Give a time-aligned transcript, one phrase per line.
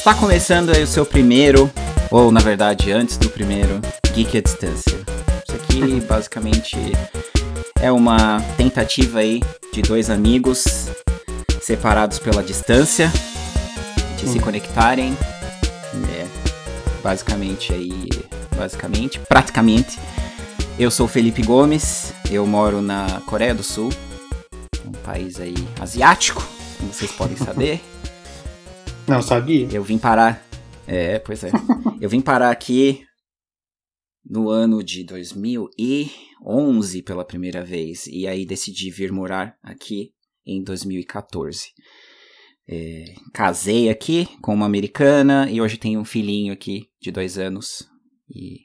[0.00, 1.70] Está começando aí o seu primeiro,
[2.10, 3.82] ou na verdade antes do primeiro,
[4.14, 4.98] Geek à Distância.
[5.46, 6.78] Isso aqui basicamente
[7.82, 9.42] é uma tentativa aí
[9.74, 10.88] de dois amigos
[11.60, 13.12] separados pela distância
[14.16, 15.14] de se conectarem.
[16.16, 16.26] É,
[17.02, 18.08] basicamente aí,
[18.56, 19.98] basicamente, praticamente.
[20.78, 23.92] Eu sou Felipe Gomes, eu moro na Coreia do Sul,
[24.82, 26.42] um país aí asiático,
[26.78, 27.82] como vocês podem saber.
[29.10, 29.66] Não sabia?
[29.72, 30.40] Eu vim parar.
[30.86, 31.50] É, pois é.
[32.00, 33.04] Eu vim parar aqui
[34.24, 38.06] no ano de 2011 pela primeira vez.
[38.06, 40.12] E aí decidi vir morar aqui
[40.46, 41.72] em 2014.
[42.68, 43.04] É,
[43.34, 47.88] casei aqui com uma americana e hoje tenho um filhinho aqui de dois anos.
[48.32, 48.60] E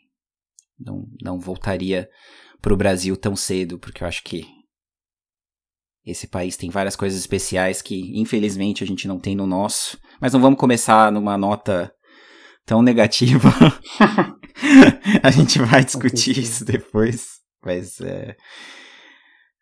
[0.79, 2.07] não, não voltaria
[2.61, 4.45] pro Brasil tão cedo, porque eu acho que
[6.05, 9.97] esse país tem várias coisas especiais que, infelizmente, a gente não tem no nosso.
[10.21, 11.91] Mas não vamos começar numa nota
[12.65, 13.49] tão negativa.
[15.21, 17.39] a gente vai discutir isso depois.
[17.63, 18.35] Mas é,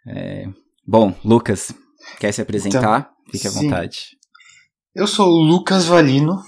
[0.08, 0.46] é...
[0.86, 1.74] Bom, Lucas,
[2.20, 3.00] quer se apresentar?
[3.00, 3.64] Então, Fique à sim.
[3.64, 4.18] vontade.
[4.94, 6.40] Eu sou o Lucas Valino,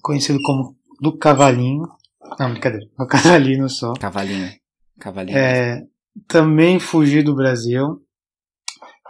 [0.00, 1.82] conhecido como do Cavalinho.
[2.38, 2.86] Não, brincadeira.
[2.98, 3.92] O Cavalinho só.
[3.94, 4.50] Cavalinho.
[4.98, 5.36] Cavalinho.
[5.36, 5.82] É,
[6.26, 8.00] também fugi do Brasil.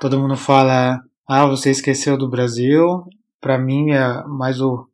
[0.00, 3.05] Todo mundo fala, ah, você esqueceu do Brasil.
[3.41, 4.86] Para mim é mais o,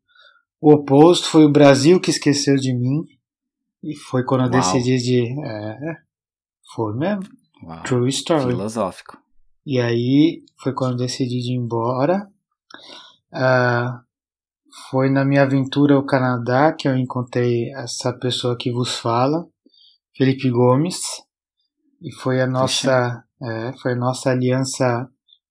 [0.60, 1.28] o oposto.
[1.28, 3.04] Foi o Brasil que esqueceu de mim.
[3.82, 4.60] E foi quando eu Uau.
[4.60, 5.40] decidi de.
[5.44, 5.96] É,
[6.74, 7.24] foi mesmo.
[7.64, 7.82] Uau.
[7.82, 8.46] True story.
[8.46, 9.18] Filosófico.
[9.66, 12.26] E aí foi quando eu decidi de ir embora.
[13.32, 14.00] Uh,
[14.90, 19.46] foi na minha aventura ao Canadá que eu encontrei essa pessoa que vos fala,
[20.16, 21.22] Felipe Gomes.
[22.00, 25.08] E foi a nossa é, foi a nossa aliança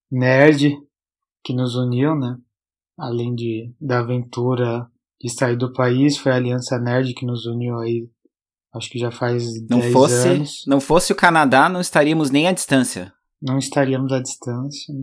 [0.10, 0.78] nerd
[1.44, 2.38] que nos uniu, né?
[2.98, 4.88] Além de, da aventura
[5.20, 8.08] de sair do país, foi a aliança nerd que nos uniu aí.
[8.74, 10.64] Acho que já faz não 10 fosse, anos.
[10.66, 13.14] Não fosse o Canadá, não estaríamos nem à distância.
[13.42, 14.94] Não estaríamos à distância.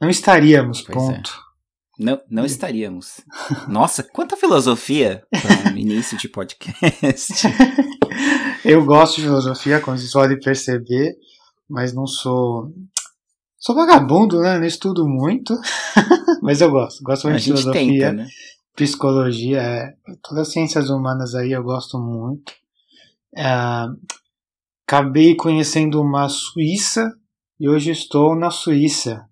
[0.00, 1.00] Não estaríamos, pois é.
[1.00, 1.30] ponto.
[1.30, 2.04] É.
[2.04, 3.20] Não, não estaríamos.
[3.68, 7.46] Nossa, quanta filosofia para um início de podcast.
[8.64, 11.14] Eu gosto de filosofia, como vocês podem perceber
[11.68, 12.72] mas não sou.
[13.58, 14.58] Sou vagabundo, né?
[14.58, 15.54] Não estudo muito,
[16.42, 17.02] mas eu gosto.
[17.02, 18.26] Gosto muito de filosofia, tenta, né?
[18.76, 22.52] psicologia, é, todas as ciências humanas aí eu gosto muito.
[23.36, 23.46] É,
[24.86, 27.10] acabei conhecendo uma Suíça
[27.58, 29.24] e hoje estou na Suíça,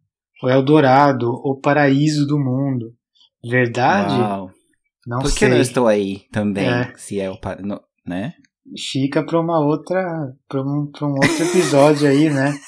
[0.43, 2.95] o Eldorado, o paraíso do mundo.
[3.45, 4.15] Verdade?
[4.15, 4.51] Uau.
[5.07, 5.49] Não Por que sei.
[5.49, 6.69] não estou aí também?
[6.69, 6.93] É.
[6.97, 7.39] Se é o
[8.07, 8.35] né?
[8.77, 12.55] Fica para uma outra para um, pra um outro episódio aí, né?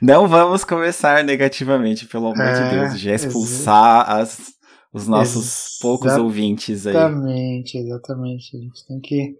[0.00, 4.52] Não vamos começar negativamente, pelo amor é, de Deus, já expulsar as,
[4.92, 6.94] os nossos poucos ouvintes aí.
[6.94, 8.56] Exatamente, exatamente.
[8.56, 9.36] A gente tem que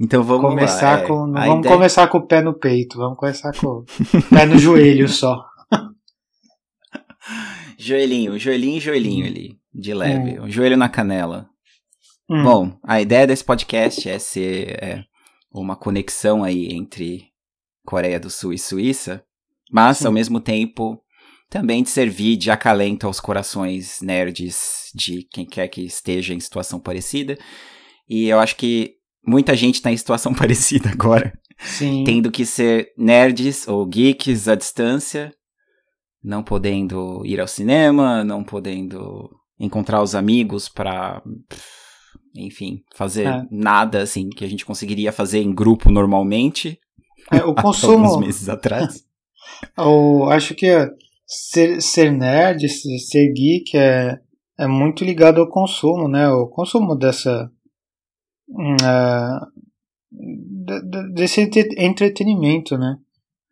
[0.00, 1.74] então vamos começar lá, com, não vamos ideia...
[1.74, 3.84] começar com o pé no peito, vamos começar com o
[4.30, 5.44] pé no joelho só.
[7.80, 10.44] Joelhinho, joelhinho, joelhinho ali, de leve, hum.
[10.44, 11.48] o joelho na canela.
[12.30, 12.42] Hum.
[12.42, 15.04] Bom, a ideia desse podcast é ser é,
[15.50, 17.28] uma conexão aí entre
[17.84, 19.24] Coreia do Sul e Suíça,
[19.70, 20.06] mas Sim.
[20.06, 21.02] ao mesmo tempo
[21.48, 26.78] também de servir de acalento aos corações nerds de quem quer que esteja em situação
[26.78, 27.38] parecida.
[28.06, 28.96] E eu acho que
[29.26, 31.32] muita gente está em situação parecida agora.
[31.58, 32.04] Sim.
[32.04, 35.32] Tendo que ser nerds ou geeks à distância,
[36.22, 41.22] não podendo ir ao cinema, não podendo encontrar os amigos para
[42.34, 43.46] enfim, fazer é.
[43.50, 46.78] nada assim que a gente conseguiria fazer em grupo normalmente.
[47.30, 48.06] É, o consumo.
[48.06, 49.04] alguns meses atrás.
[49.76, 50.66] Eu acho que
[51.26, 54.20] ser, ser nerd, ser geek é,
[54.58, 56.28] é muito ligado ao consumo, né?
[56.30, 57.50] O consumo dessa.
[58.50, 59.58] Uh,
[61.12, 61.42] desse
[61.76, 62.98] entretenimento, né?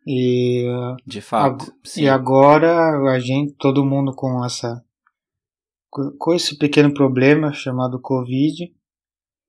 [0.05, 0.65] E,
[1.05, 1.71] De fato.
[1.97, 4.81] e agora a gente, todo mundo com essa
[6.17, 8.71] com esse pequeno problema chamado Covid,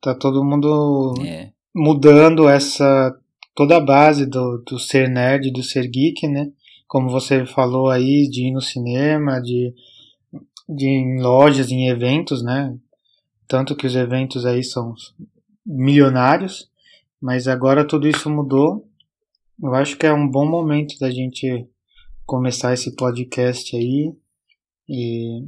[0.01, 1.53] tá todo mundo é.
[1.75, 3.17] mudando essa
[3.55, 6.53] toda a base do, do ser nerd, do ser geek, né?
[6.87, 9.75] Como você falou aí, de ir no cinema, de,
[10.69, 12.79] de ir em lojas, em eventos, né?
[13.49, 14.95] Tanto que os eventos aí são
[15.67, 16.71] milionários,
[17.21, 18.89] mas agora tudo isso mudou.
[19.61, 21.67] Eu acho que é um bom momento da gente
[22.25, 24.15] começar esse podcast aí
[24.89, 25.43] e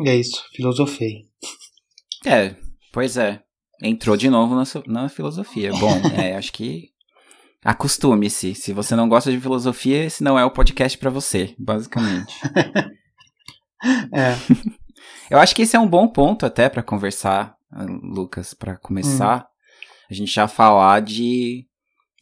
[0.00, 1.26] é isso, filosofei.
[2.24, 2.54] É,
[2.92, 3.42] pois é.
[3.82, 5.72] Entrou de novo na, na filosofia.
[5.72, 6.90] Bom, é, acho que
[7.64, 8.54] acostume-se.
[8.54, 12.34] Se você não gosta de filosofia, esse não é o podcast para você, basicamente.
[14.12, 14.36] é.
[15.30, 17.56] Eu acho que esse é um bom ponto até para conversar,
[18.02, 19.40] Lucas, para começar.
[19.40, 19.52] Hum.
[20.10, 21.66] A gente já falar de,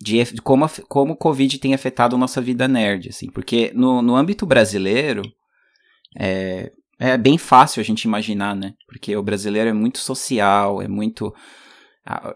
[0.01, 3.31] de, de, como, como o Covid tem afetado a nossa vida nerd, assim.
[3.31, 5.23] Porque no, no âmbito brasileiro,
[6.17, 8.75] é, é bem fácil a gente imaginar, né?
[8.87, 11.35] Porque o brasileiro é muito social, é muito...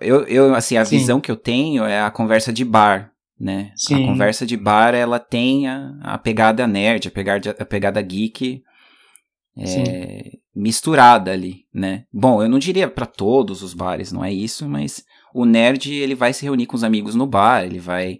[0.01, 0.99] Eu, eu assim, a Sim.
[0.99, 3.73] visão que eu tenho é a conversa de bar, né?
[3.77, 4.05] Sim.
[4.05, 8.63] A conversa de bar, ela tem a, a pegada nerd, a pegada, a pegada geek
[9.57, 12.05] é, misturada ali, né?
[12.13, 16.15] Bom, eu não diria para todos os bares, não é isso, mas o nerd, ele
[16.15, 18.19] vai se reunir com os amigos no bar, ele vai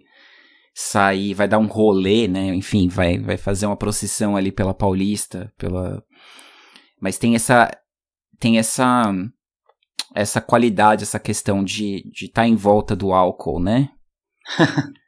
[0.73, 2.53] sair, vai dar um rolê, né?
[2.53, 6.03] Enfim, vai, vai fazer uma procissão ali pela Paulista, pela...
[6.99, 7.69] Mas tem essa...
[8.39, 9.13] Tem essa
[10.13, 13.89] essa qualidade, essa questão de estar de tá em volta do álcool, né?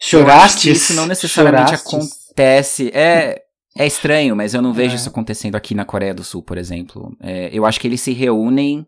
[0.00, 0.70] Choraste?
[0.70, 2.90] Isso não necessariamente acontece.
[2.94, 3.42] É,
[3.76, 4.96] é estranho, mas eu não vejo é.
[4.96, 7.14] isso acontecendo aqui na Coreia do Sul, por exemplo.
[7.20, 8.86] É, eu acho que eles se reúnem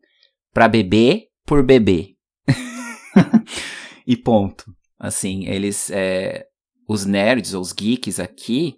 [0.53, 2.15] para beber por beber.
[4.07, 4.65] e ponto.
[4.99, 5.91] Assim, eles.
[5.91, 6.47] É,
[6.89, 8.77] os nerds ou os geeks aqui.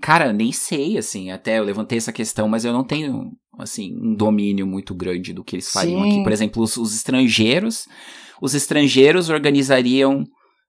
[0.00, 1.30] Cara, nem sei, assim.
[1.30, 5.42] Até eu levantei essa questão, mas eu não tenho, assim, um domínio muito grande do
[5.42, 6.08] que eles fariam Sim.
[6.08, 6.22] aqui.
[6.22, 7.86] Por exemplo, os, os estrangeiros.
[8.40, 10.24] Os estrangeiros organizariam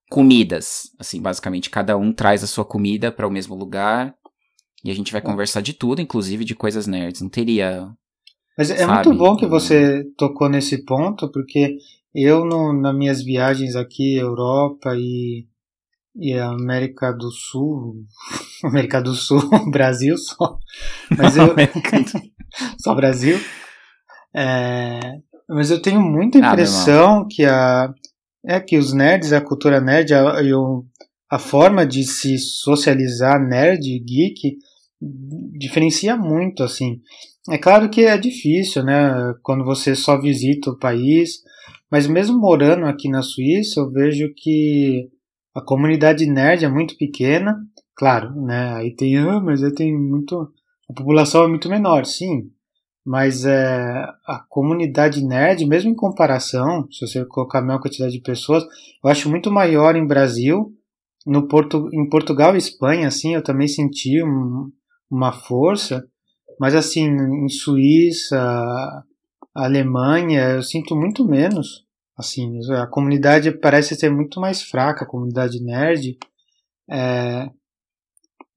[0.10, 0.84] comidas.
[0.98, 4.14] Assim, basicamente, cada um traz a sua comida para o mesmo lugar.
[4.84, 7.22] E a gente vai conversar de tudo, inclusive de coisas nerds.
[7.22, 7.90] Não teria.
[8.58, 11.78] Mas é sabe, muito bom que você tocou nesse ponto, porque
[12.16, 15.46] eu, no, nas minhas viagens aqui, Europa e,
[16.20, 18.06] e América do Sul,
[18.64, 19.42] América do Sul,
[19.72, 20.58] Brasil só,
[21.18, 21.56] mas eu,
[22.80, 23.40] só Brasil,
[24.36, 25.00] é,
[25.48, 27.94] mas eu tenho muita ah, impressão ah, que a,
[28.46, 30.40] é que os nerds, a cultura nerd, a,
[31.30, 34.58] a forma de se socializar nerd, geek,
[35.58, 37.02] diferencia muito, assim.
[37.50, 41.42] É claro que é difícil, né, quando você só visita o país,
[41.90, 45.10] mas mesmo morando aqui na Suíça, eu vejo que
[45.58, 47.60] a comunidade nerd é muito pequena,
[47.96, 50.54] claro, né, aí tem, ah, mas eu tenho muito,
[50.88, 52.52] a população é muito menor, sim,
[53.04, 58.22] mas é, a comunidade nerd, mesmo em comparação, se você colocar a mesma quantidade de
[58.22, 58.64] pessoas,
[59.04, 60.72] eu acho muito maior em Brasil,
[61.26, 64.72] no Porto, em Portugal e Espanha, assim, eu também senti um,
[65.10, 66.08] uma força,
[66.60, 69.04] mas assim, em Suíça,
[69.56, 71.87] Alemanha, eu sinto muito menos,
[72.18, 76.18] assim, a comunidade parece ser muito mais fraca, a comunidade nerd,
[76.90, 77.50] é,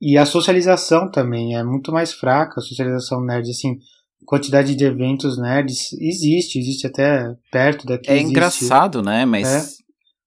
[0.00, 3.78] e a socialização também é muito mais fraca, a socialização nerd, assim,
[4.24, 8.08] quantidade de eventos nerds existe, existe até perto daqui.
[8.08, 8.30] É existe.
[8.30, 9.26] engraçado, né?
[9.26, 9.78] Mas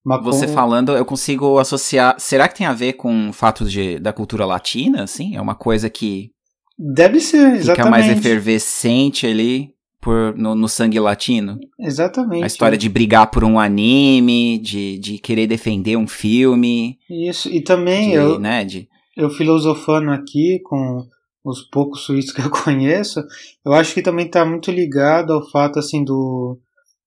[0.05, 2.15] é, você falando, eu consigo associar.
[2.19, 5.03] Será que tem a ver com o fato de, da cultura latina?
[5.03, 6.31] Assim, é uma coisa que
[6.77, 7.75] deve ser exatamente.
[7.75, 11.57] Fica mais efervescente ali por, no, no, sangue latino.
[11.79, 12.43] Exatamente.
[12.43, 16.99] A história de brigar por um anime, de, de querer defender um filme.
[17.09, 18.89] Isso, e também de, eu, né, de...
[19.15, 21.07] eu filosofando aqui com
[21.43, 23.23] os poucos suíços que eu conheço,
[23.65, 26.59] eu acho que também está muito ligado ao fato assim do,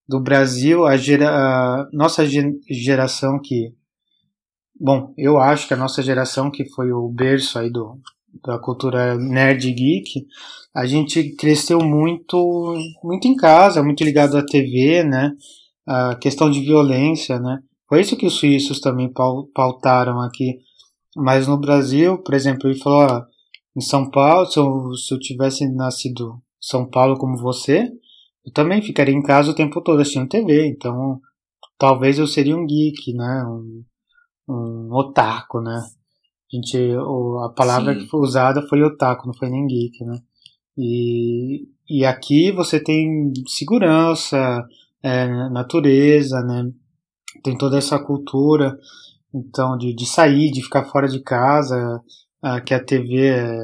[0.08, 2.24] do Brasil, a, gera, a nossa
[2.70, 3.74] geração que,
[4.80, 8.00] bom, eu acho que a nossa geração que foi o berço aí do,
[8.44, 10.26] da cultura nerd geek,
[10.74, 15.32] a gente cresceu muito, muito em casa, muito ligado à TV, né?
[15.86, 17.60] A questão de violência, né?
[17.88, 19.10] Foi isso que os suíços também
[19.54, 20.58] pautaram aqui.
[21.16, 23.22] Mas no Brasil, por exemplo, ele falou, ó,
[23.76, 27.90] em São Paulo, se eu, se eu tivesse nascido em São Paulo como você,
[28.44, 31.20] eu também ficaria em casa o tempo todo assistindo TV, então
[31.78, 33.44] talvez eu seria um geek, né?
[33.44, 33.84] Um,
[34.48, 35.82] um otaku, né?
[36.56, 36.78] A, gente,
[37.44, 38.00] a palavra Sim.
[38.00, 40.18] que foi usada foi otaku, não foi nem geek, né?
[40.78, 44.64] E, e aqui você tem segurança,
[45.02, 46.70] é, natureza, né?
[47.42, 48.76] Tem toda essa cultura,
[49.34, 52.00] então, de, de sair, de ficar fora de casa,
[52.42, 53.58] ah, que a TV é,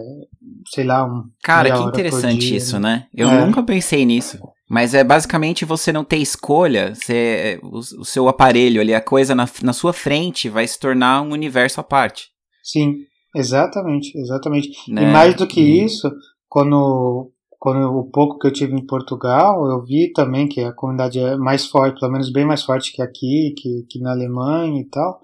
[0.69, 1.31] sei lá, um.
[1.43, 3.07] Cara, que interessante isso, né?
[3.15, 3.45] Eu é.
[3.45, 4.39] nunca pensei nisso.
[4.69, 9.35] Mas é basicamente você não ter escolha, você, o, o seu aparelho ali, a coisa
[9.35, 12.32] na, na sua frente vai se tornar um universo à parte.
[12.63, 12.99] Sim,
[13.35, 14.71] exatamente, exatamente.
[14.91, 15.03] Né?
[15.03, 15.85] E mais do que e...
[15.85, 16.11] isso,
[16.49, 21.19] quando, quando o pouco que eu tive em Portugal, eu vi também que a comunidade
[21.19, 24.85] é mais forte, pelo menos bem mais forte que aqui, que, que na Alemanha e
[24.85, 25.21] tal.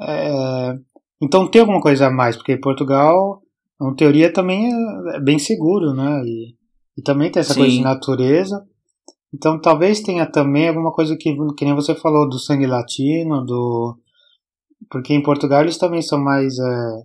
[0.00, 0.78] É,
[1.22, 3.42] então tem alguma coisa a mais, porque Portugal,
[3.80, 6.22] em teoria, também é, é bem seguro, né?
[6.24, 6.54] E,
[6.98, 7.60] e também tem essa Sim.
[7.60, 8.64] coisa de natureza.
[9.32, 13.98] Então talvez tenha também alguma coisa que, que nem você falou, do sangue latino, do.
[14.90, 17.02] Porque em Portugal eles também são mais é,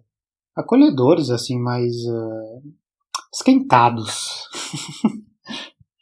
[0.56, 1.94] acolhedores, assim, mais.
[1.94, 2.80] É,
[3.34, 4.48] esquentados.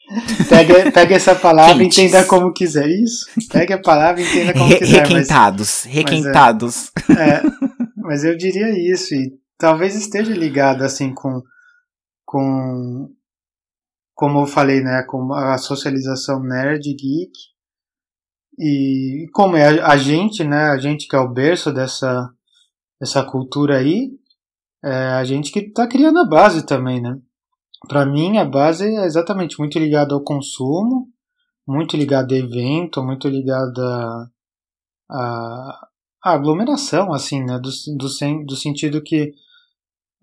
[0.50, 2.88] pega, pega essa palavra e entenda como quiser.
[2.88, 3.26] Isso.
[3.52, 5.02] Pega a palavra e entenda como Re quiser.
[5.02, 5.84] Requentados.
[5.86, 6.92] Mas, requentados.
[7.08, 7.44] Mas, é, é,
[7.98, 9.14] mas eu diria isso.
[9.14, 11.42] E talvez esteja ligado assim com.
[12.26, 13.10] com
[14.14, 17.32] como eu falei, né, com a socialização nerd geek
[18.58, 22.30] e como é a, gente, né, a gente que é o berço dessa
[23.00, 24.12] dessa cultura aí,
[24.84, 27.20] é a gente que está criando a base também, né?
[27.88, 31.08] Para mim a base é exatamente muito ligada ao consumo,
[31.68, 34.32] muito ligada a evento, muito ligada
[35.10, 35.88] a,
[36.24, 39.34] a aglomeração, assim, né, do, do, do sentido que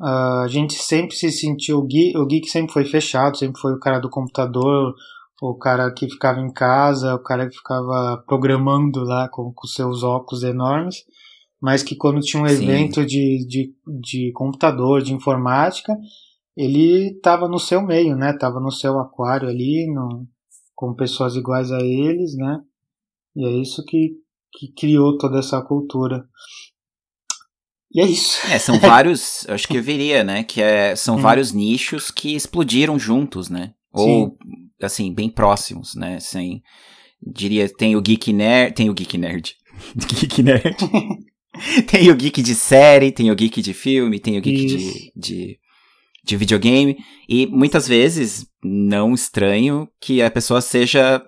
[0.01, 1.79] Uh, a gente sempre se sentiu.
[1.79, 4.95] O geek, o geek sempre foi fechado, sempre foi o cara do computador,
[5.43, 10.03] o cara que ficava em casa, o cara que ficava programando lá com, com seus
[10.03, 11.05] óculos enormes,
[11.61, 12.63] mas que quando tinha um Sim.
[12.63, 15.97] evento de, de, de computador, de informática,
[16.57, 18.33] ele estava no seu meio, né?
[18.33, 20.27] Tava no seu aquário ali, no,
[20.75, 22.61] com pessoas iguais a eles, né?
[23.35, 24.13] E é isso que,
[24.53, 26.25] que criou toda essa cultura.
[27.93, 28.47] E é isso.
[28.47, 30.45] É, são vários, acho que eu viria, né?
[30.45, 31.21] Que é, são hum.
[31.21, 33.75] vários nichos que explodiram juntos, né?
[33.95, 34.37] Ou, Sim.
[34.83, 36.19] assim, bem próximos, né?
[36.21, 36.63] Sem,
[37.25, 39.55] diria, tem o Geek Nerd, tem o Geek Nerd.
[40.21, 40.77] Geek Nerd.
[41.87, 45.59] tem o Geek de série, tem o Geek de filme, tem o Geek de, de,
[46.25, 46.97] de videogame.
[47.29, 51.25] E muitas vezes, não estranho que a pessoa seja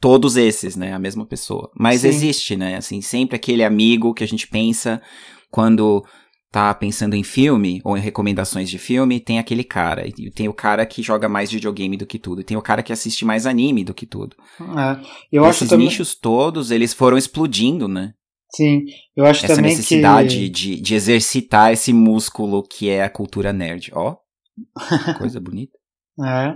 [0.00, 0.94] todos esses, né?
[0.94, 1.70] A mesma pessoa.
[1.78, 2.08] Mas Sim.
[2.08, 2.76] existe, né?
[2.76, 5.02] Assim, sempre aquele amigo que a gente pensa
[5.50, 6.04] quando
[6.50, 10.06] tá pensando em filme ou em recomendações de filme, tem aquele cara.
[10.06, 12.40] E tem o cara que joga mais videogame do que tudo.
[12.40, 14.36] E tem o cara que assiste mais anime do que tudo.
[14.60, 15.00] É,
[15.30, 15.86] eu Esses acho também...
[15.86, 18.14] nichos todos, eles foram explodindo, né?
[18.54, 20.48] Sim, eu acho Essa também necessidade que...
[20.48, 23.90] de, de exercitar esse músculo que é a cultura nerd.
[23.94, 24.16] Ó,
[25.18, 25.76] coisa bonita.
[26.24, 26.54] É.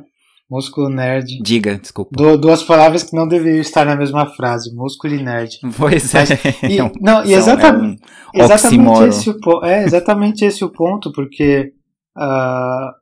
[0.52, 1.40] Músculo nerd.
[1.40, 2.10] Diga, desculpa.
[2.14, 5.58] Du duas palavras que não deveriam estar na mesma frase, músculo e nerd.
[5.78, 6.24] Pois é.
[6.68, 8.02] e, é não, e exatamente,
[8.34, 11.72] é um exatamente, esse o, é exatamente esse o ponto, porque
[12.18, 12.92] uh,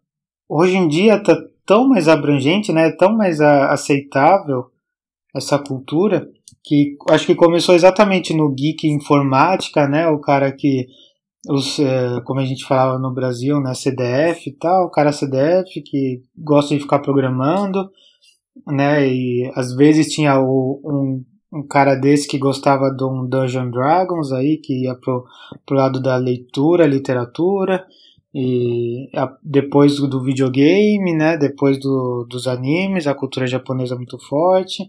[0.49, 4.66] hoje em dia está tão mais abrangente, né, tão mais a, aceitável
[5.35, 6.28] essa cultura,
[6.62, 10.87] que acho que começou exatamente no geek informática, né, o cara que
[11.49, 15.80] os, é, como a gente falava no Brasil, né, CDF e tal, o cara CDF
[15.82, 17.90] que gosta de ficar programando,
[18.66, 23.70] né, e às vezes tinha o, um, um cara desse que gostava de um Dungeon
[23.70, 25.25] Dragons aí, que ia pro,
[25.64, 27.87] pro lado da leitura, literatura,
[28.35, 34.18] e a, depois do, videogame, né, depois do, dos animes, a cultura japonesa é muito
[34.18, 34.87] forte,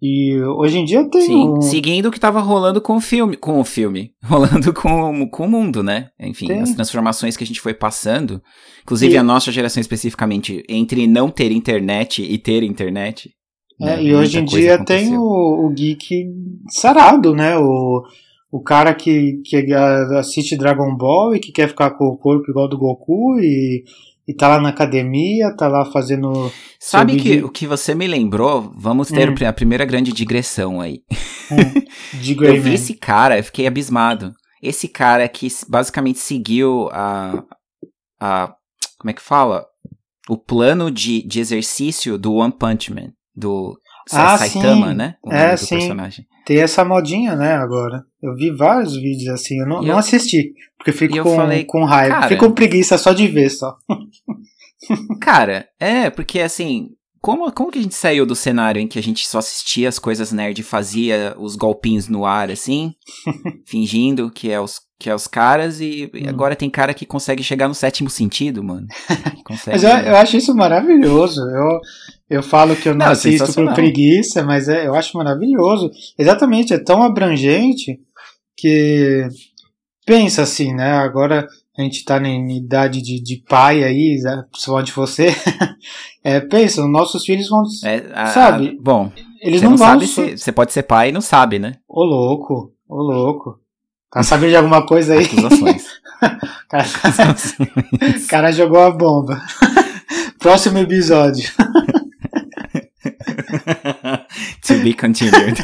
[0.00, 1.60] e hoje em dia tem Sim, um...
[1.62, 5.50] seguindo o que estava rolando com o filme, com o filme, rolando com, com o
[5.50, 6.10] mundo, né?
[6.20, 6.60] Enfim, tem.
[6.60, 8.42] as transformações que a gente foi passando,
[8.82, 9.18] inclusive e...
[9.18, 13.30] a nossa geração especificamente, entre não ter internet e ter internet.
[13.80, 14.02] É, né?
[14.02, 15.08] e hoje em dia aconteceu.
[15.08, 16.26] tem o, o geek
[16.70, 17.56] sarado, né?
[17.56, 18.02] O,
[18.50, 22.68] o cara que, que assiste Dragon Ball e que quer ficar com o corpo igual
[22.68, 23.84] do Goku e
[24.28, 26.52] e tá lá na academia, tá lá fazendo.
[26.80, 28.72] Sabe que o que você me lembrou?
[28.76, 29.48] Vamos ter hum.
[29.48, 31.00] a primeira grande digressão aí.
[31.50, 31.82] Hum.
[32.42, 34.34] eu vi esse cara, eu fiquei abismado.
[34.60, 37.44] Esse cara que basicamente seguiu a.
[38.20, 38.52] a
[38.98, 39.64] como é que fala?
[40.28, 43.12] O plano de, de exercício do One Punch Man.
[43.34, 43.78] Do
[44.10, 44.94] ah, Saitama, sim.
[44.94, 45.14] né?
[45.22, 45.78] O é, sim.
[45.78, 46.26] Personagem.
[46.44, 48.04] Tem essa modinha, né, agora.
[48.26, 52.14] Eu vi vários vídeos assim, eu não, não assisti, porque fico com, falei, com raiva.
[52.16, 53.76] Cara, fico com preguiça só de ver, só.
[55.20, 56.90] cara, é, porque assim,
[57.26, 59.98] como, como que a gente saiu do cenário em que a gente só assistia as
[59.98, 62.94] coisas nerd e fazia os golpinhos no ar, assim,
[63.66, 66.28] fingindo que é os, que é os caras, e, hum.
[66.28, 68.86] agora tem cara que consegue chegar no sétimo sentido, mano.
[69.66, 71.40] Mas eu, eu, acho isso maravilhoso.
[71.40, 71.80] Eu,
[72.28, 75.88] eu falo que eu não, não assisto por preguiça, mas é, eu acho maravilhoso.
[76.18, 78.00] Exatamente, é tão abrangente
[78.56, 79.28] que
[80.06, 80.92] pensa assim, né?
[80.92, 81.46] Agora
[81.78, 85.34] a gente tá em idade de, de pai aí, né, principalmente você.
[86.24, 87.62] é, pensa, os nossos filhos vão.
[87.84, 88.76] É, a, sabe?
[88.78, 89.86] A, bom, eles não, não vão.
[89.86, 91.74] Sabe se, você pode ser pai e não sabe, né?
[91.86, 93.60] Ô louco, ô louco.
[94.10, 95.24] Tá sabendo de alguma coisa aí?
[95.26, 95.84] Acusações.
[96.70, 96.86] cara,
[98.28, 99.42] cara jogou a bomba.
[100.38, 101.50] Próximo episódio.
[104.62, 105.62] to be continued.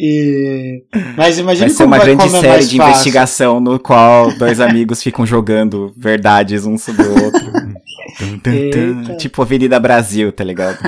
[0.00, 0.84] E...
[1.16, 3.80] Mas imagina vai ser como uma vai, grande como é série é de investigação no
[3.80, 9.18] qual dois amigos ficam jogando verdades um sobre o outro.
[9.18, 10.78] tipo Avenida Brasil, tá ligado?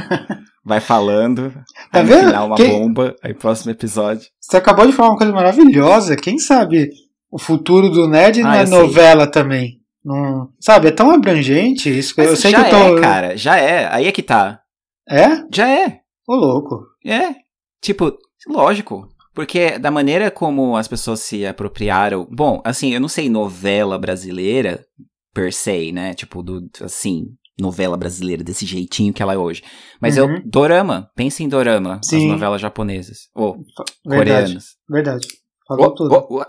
[0.64, 1.52] Vai falando,
[1.90, 2.22] tá aí vendo?
[2.22, 2.70] no final uma Quem...
[2.70, 4.28] bomba, aí próximo episódio.
[4.40, 6.14] Você acabou de falar uma coisa maravilhosa.
[6.14, 6.90] Quem sabe
[7.32, 9.80] o futuro do Ned ah, na novela também?
[10.04, 12.14] Não, sabe, é tão abrangente isso.
[12.16, 12.98] Mas eu sei já que eu tô.
[12.98, 13.92] é, cara, já é.
[13.92, 14.60] Aí é que tá.
[15.08, 15.42] É?
[15.52, 15.98] Já é.
[16.28, 16.84] Ô, louco.
[17.04, 17.34] É.
[17.82, 18.16] Tipo,
[18.48, 19.08] lógico.
[19.34, 22.26] Porque da maneira como as pessoas se apropriaram.
[22.30, 24.84] Bom, assim, eu não sei novela brasileira
[25.32, 26.14] per se, né?
[26.14, 27.26] Tipo, do, assim,
[27.60, 29.62] novela brasileira desse jeitinho que ela é hoje.
[30.00, 30.36] Mas uhum.
[30.36, 32.24] eu, dorama, pensa em dorama, Sim.
[32.26, 33.28] as novelas japonesas.
[33.34, 33.58] Ou
[34.06, 34.64] verdade, coreanas.
[34.88, 35.28] Verdade.
[35.68, 36.26] Falou oh, tudo.
[36.28, 36.44] Oh.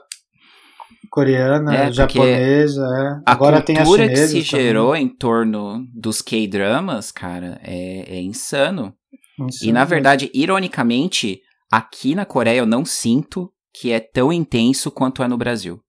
[1.10, 3.22] Coreana, é, japonesa, é.
[3.30, 4.44] Agora tem a cultura que se também.
[4.44, 8.94] gerou em torno dos K-dramas, cara, é, é insano.
[9.38, 9.70] insano.
[9.70, 11.42] E na verdade, ironicamente,
[11.72, 15.80] aqui na Coreia eu não sinto que é tão intenso quanto é no Brasil.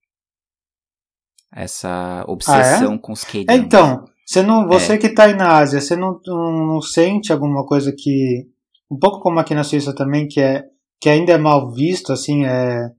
[1.53, 2.97] Essa obsessão ah, é?
[2.97, 3.63] com os K-dramas.
[3.63, 4.97] Então, você não, você é.
[4.97, 8.47] que está aí na Ásia, você não, não, não, sente alguma coisa que
[8.89, 10.63] um pouco como aqui na Suíça também que é
[10.99, 12.89] que ainda é mal visto, assim, é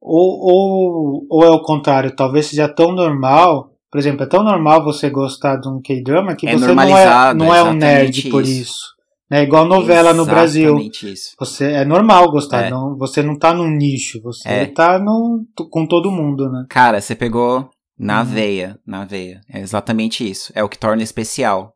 [0.00, 4.82] ou, ou, ou é o contrário, talvez seja tão normal, por exemplo, é tão normal
[4.82, 8.30] você gostar de um K-drama que é você não é, não é um nerd isso.
[8.30, 8.99] por isso.
[9.30, 10.76] É igual novela no Brasil.
[10.78, 11.36] Isso.
[11.38, 12.70] Você é normal gostar, é.
[12.70, 14.66] não, você não tá num nicho, você é.
[14.66, 16.66] tá no, com todo mundo, né?
[16.68, 18.26] Cara, você pegou na uhum.
[18.26, 19.40] veia, na veia.
[19.48, 20.50] É exatamente isso.
[20.52, 21.74] É o que torna especial.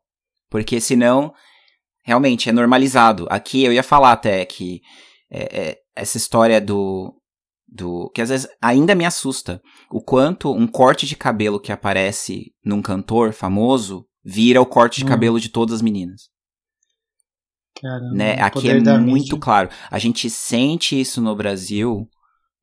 [0.49, 1.31] Porque senão,
[2.03, 3.25] realmente, é normalizado.
[3.29, 4.81] Aqui eu ia falar até que
[5.31, 7.13] é, é, essa história do,
[7.65, 8.11] do.
[8.13, 9.61] que às vezes ainda me assusta.
[9.89, 15.03] O quanto um corte de cabelo que aparece num cantor famoso vira o corte de
[15.03, 15.09] uhum.
[15.09, 16.34] cabelo de todas as meninas.
[17.81, 18.41] Caramba, né?
[18.41, 19.69] Aqui é muito claro.
[19.91, 22.09] A gente sente isso no Brasil.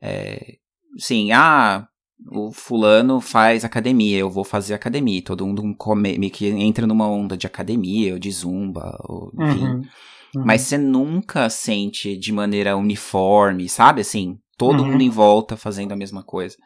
[0.00, 0.56] É,
[0.98, 1.86] sim, ah,
[2.30, 5.22] o fulano faz academia, eu vou fazer academia.
[5.22, 9.64] Todo mundo come, que entra numa onda de academia, ou de zumba, ou, enfim.
[9.64, 9.82] Uhum,
[10.36, 10.44] uhum.
[10.44, 14.00] Mas você nunca sente de maneira uniforme, sabe?
[14.00, 14.92] Assim, todo uhum.
[14.92, 16.56] mundo em volta fazendo a mesma coisa.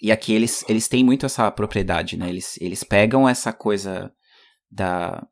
[0.00, 2.28] E aqui eles, eles têm muito essa propriedade, né?
[2.28, 4.12] Eles, eles pegam essa coisa
[4.70, 5.26] da,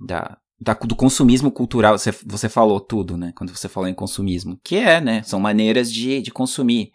[0.00, 1.96] da, da, do consumismo cultural.
[1.98, 3.32] Você, você falou tudo, né?
[3.36, 4.58] Quando você falou em consumismo.
[4.64, 5.22] Que é, né?
[5.22, 6.90] São maneiras de, de consumir.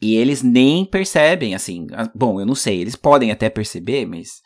[0.00, 1.86] E eles nem percebem, assim.
[2.14, 4.42] Bom, eu não sei, eles podem até perceber, mas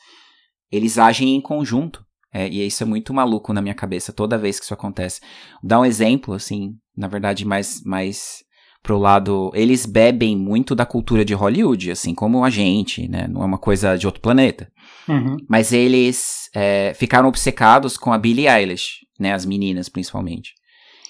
[0.71, 2.05] eles agem em conjunto.
[2.33, 5.21] É, e isso é muito maluco na minha cabeça toda vez que isso acontece.
[5.63, 8.45] Dá um exemplo, assim, na verdade, mais, mais
[8.83, 9.51] pro lado.
[9.55, 13.27] Eles bebem muito da cultura de Hollywood, assim como a gente, né?
[13.27, 14.71] Não é uma coisa de outro planeta.
[15.09, 15.37] Uhum.
[15.49, 19.33] Mas eles é, ficaram obcecados com a Billie Eilish, né?
[19.33, 20.53] As meninas, principalmente.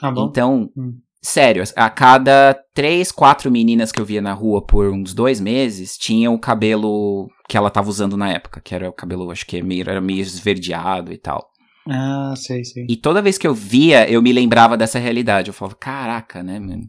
[0.00, 0.98] Ah, então, hum.
[1.20, 5.98] Sério, a cada três, quatro meninas que eu via na rua por uns dois meses,
[5.98, 9.56] tinha o cabelo que ela tava usando na época, que era o cabelo, acho que
[9.56, 11.50] é meio, era meio esverdeado e tal.
[11.90, 12.86] Ah, sei, sei.
[12.88, 15.48] E toda vez que eu via, eu me lembrava dessa realidade.
[15.48, 16.84] Eu falava, caraca, né, mano?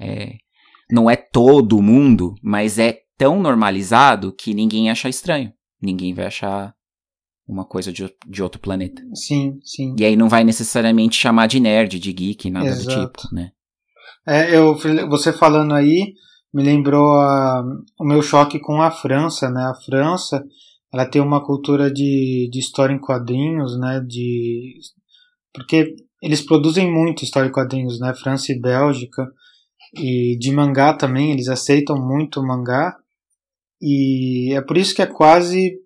[0.00, 0.36] É,
[0.90, 5.52] não é todo mundo, mas é tão normalizado que ninguém acha estranho.
[5.80, 6.74] Ninguém vai achar
[7.46, 9.02] uma coisa de, de outro planeta.
[9.14, 9.94] Sim, sim.
[9.98, 13.00] E aí não vai necessariamente chamar de nerd, de geek, nada Exato.
[13.00, 13.52] do tipo, né?
[14.26, 14.76] É, eu,
[15.08, 16.12] você falando aí
[16.52, 17.62] me lembrou a,
[17.98, 19.62] o meu choque com a França, né?
[19.62, 20.44] A França,
[20.92, 24.00] ela tem uma cultura de, de história em quadrinhos, né?
[24.06, 24.74] De
[25.52, 28.14] porque eles produzem muito história em quadrinhos, né?
[28.14, 29.26] França e Bélgica
[29.94, 32.94] e de mangá também, eles aceitam muito mangá
[33.80, 35.78] e é por isso que é quase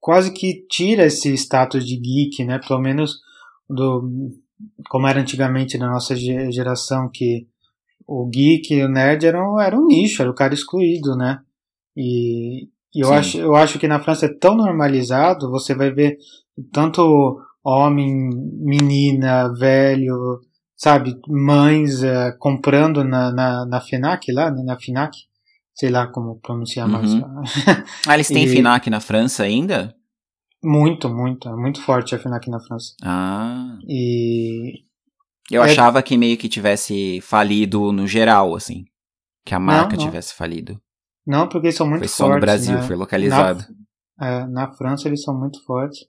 [0.00, 2.58] quase que tira esse status de geek, né?
[2.58, 3.20] Pelo menos
[3.68, 4.30] do
[4.88, 7.46] como era antigamente na nossa geração que
[8.06, 11.40] o geek e o nerd eram, era um nicho, era o cara excluído, né?
[11.96, 16.18] E, e eu, acho, eu acho que na França é tão normalizado, você vai ver
[16.72, 20.40] tanto homem, menina, velho,
[20.76, 25.16] sabe, mães é, comprando na, na, na FINAC lá, né, na FINAC,
[25.74, 27.12] sei lá como pronunciar mais.
[27.12, 27.22] Uhum.
[28.06, 28.48] ah, eles têm e...
[28.48, 29.94] FINAC na França ainda?
[30.62, 32.94] Muito, muito, é muito forte a FINAC na França.
[33.02, 33.76] Ah.
[33.86, 34.84] E
[35.50, 35.70] eu é...
[35.70, 38.84] achava que meio que tivesse falido no geral, assim.
[39.44, 40.10] Que a marca não, não.
[40.10, 40.80] tivesse falido.
[41.26, 42.16] Não, porque eles são muito fortes.
[42.16, 42.82] Foi só no Brasil, né?
[42.82, 43.64] foi localizado.
[44.18, 46.00] Na, é, na França eles são muito fortes.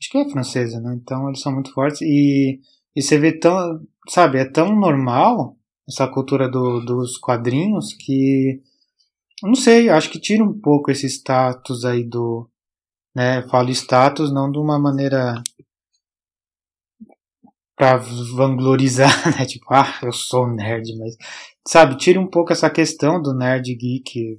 [0.00, 0.96] Acho que é francesa, né?
[1.00, 2.00] Então eles são muito fortes.
[2.02, 2.60] E,
[2.94, 3.80] e você vê tão.
[4.08, 5.56] Sabe, é tão normal
[5.88, 8.60] essa cultura do, dos quadrinhos que.
[9.42, 12.48] Não sei, acho que tira um pouco esse status aí do.
[13.14, 15.42] Né, falo status não de uma maneira
[17.76, 17.96] pra
[18.34, 19.44] vanglorizar, né?
[19.44, 21.16] Tipo, ah, eu sou nerd, mas.
[21.68, 24.38] Sabe, tira um pouco essa questão do nerd geek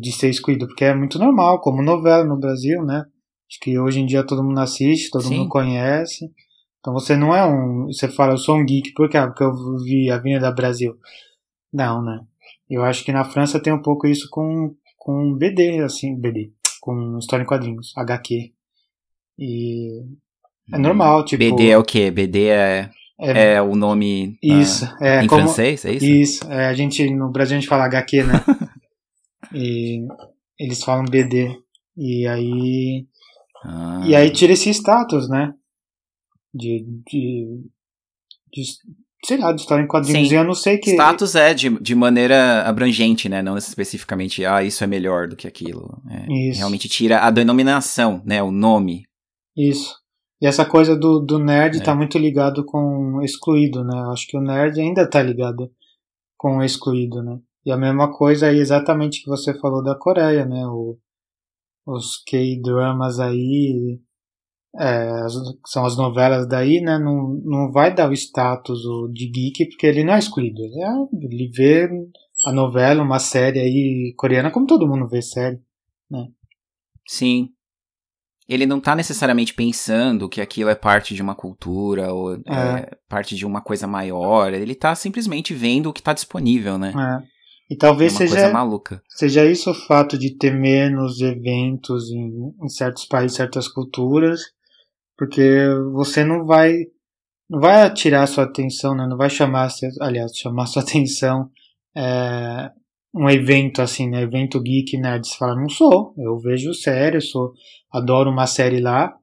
[0.00, 3.04] de ser excluído, porque é muito normal, como novela no Brasil, né?
[3.50, 5.38] Acho que hoje em dia todo mundo assiste, todo Sim.
[5.38, 6.30] mundo conhece.
[6.78, 7.86] Então você não é um.
[7.86, 9.18] Você fala, eu sou um geek, por quê?
[9.20, 10.96] Porque eu vi a Avenida Brasil.
[11.72, 12.20] Não, né?
[12.68, 17.18] Eu acho que na França tem um pouco isso com, com BD, assim, BD, com
[17.18, 18.52] história em quadrinhos, HQ.
[19.38, 20.02] E
[20.72, 21.38] é normal, tipo.
[21.38, 22.10] BD é o quê?
[22.10, 22.90] BD é.
[23.16, 26.04] É, é o nome isso, uh, é, em como, francês, é isso?
[26.04, 28.32] Isso, é, a gente, no Brasil a gente fala HQ, né?
[29.54, 30.04] e
[30.58, 31.56] eles falam BD.
[31.96, 33.06] E aí.
[33.64, 34.02] Ah.
[34.04, 35.54] E aí tira esse status, né?
[36.52, 37.64] De, de,
[38.52, 38.62] de,
[39.24, 40.28] sei lá, de história em quadrinhos.
[40.28, 40.34] Sim.
[40.34, 40.90] E eu não sei que.
[40.90, 43.42] Status é de, de maneira abrangente, né?
[43.42, 46.00] Não especificamente, ah, isso é melhor do que aquilo.
[46.10, 46.58] É, isso.
[46.58, 48.42] Realmente tira a denominação, né?
[48.42, 49.04] O nome.
[49.56, 49.94] Isso.
[50.40, 51.80] E essa coisa do, do nerd é.
[51.80, 53.96] tá muito ligado com excluído, né?
[53.96, 55.70] Eu acho que o nerd ainda tá ligado
[56.36, 57.38] com o excluído, né?
[57.64, 60.66] E a mesma coisa aí exatamente que você falou da Coreia, né?
[60.66, 60.98] O,
[61.86, 63.98] os K-dramas aí,
[64.78, 65.26] é,
[65.66, 66.98] são as novelas daí, né?
[66.98, 68.80] Não, não vai dar o status
[69.12, 70.60] de geek porque ele não é excluído.
[70.60, 71.88] Ele, é, ele vê
[72.46, 75.60] a novela, uma série aí coreana como todo mundo vê série,
[76.10, 76.26] né?
[77.06, 77.50] Sim.
[78.46, 82.40] Ele não tá necessariamente pensando que aquilo é parte de uma cultura ou é.
[82.46, 84.52] É parte de uma coisa maior.
[84.52, 86.92] Ele tá simplesmente vendo o que tá disponível, né?
[86.92, 87.34] É.
[87.70, 88.52] E talvez é seja,
[89.08, 94.42] seja isso o fato de ter menos eventos em, em certos países, certas culturas,
[95.16, 96.72] porque você não vai
[97.48, 99.06] não vai atirar sua atenção, né?
[99.06, 99.68] não vai chamar,
[100.00, 101.50] aliás, chamar sua atenção
[101.96, 102.70] é,
[103.14, 104.22] um evento assim, né?
[104.22, 105.26] Evento geek nerd.
[105.26, 107.52] Você fala, não sou, eu vejo série, eu sou,
[107.92, 109.16] adoro uma série lá,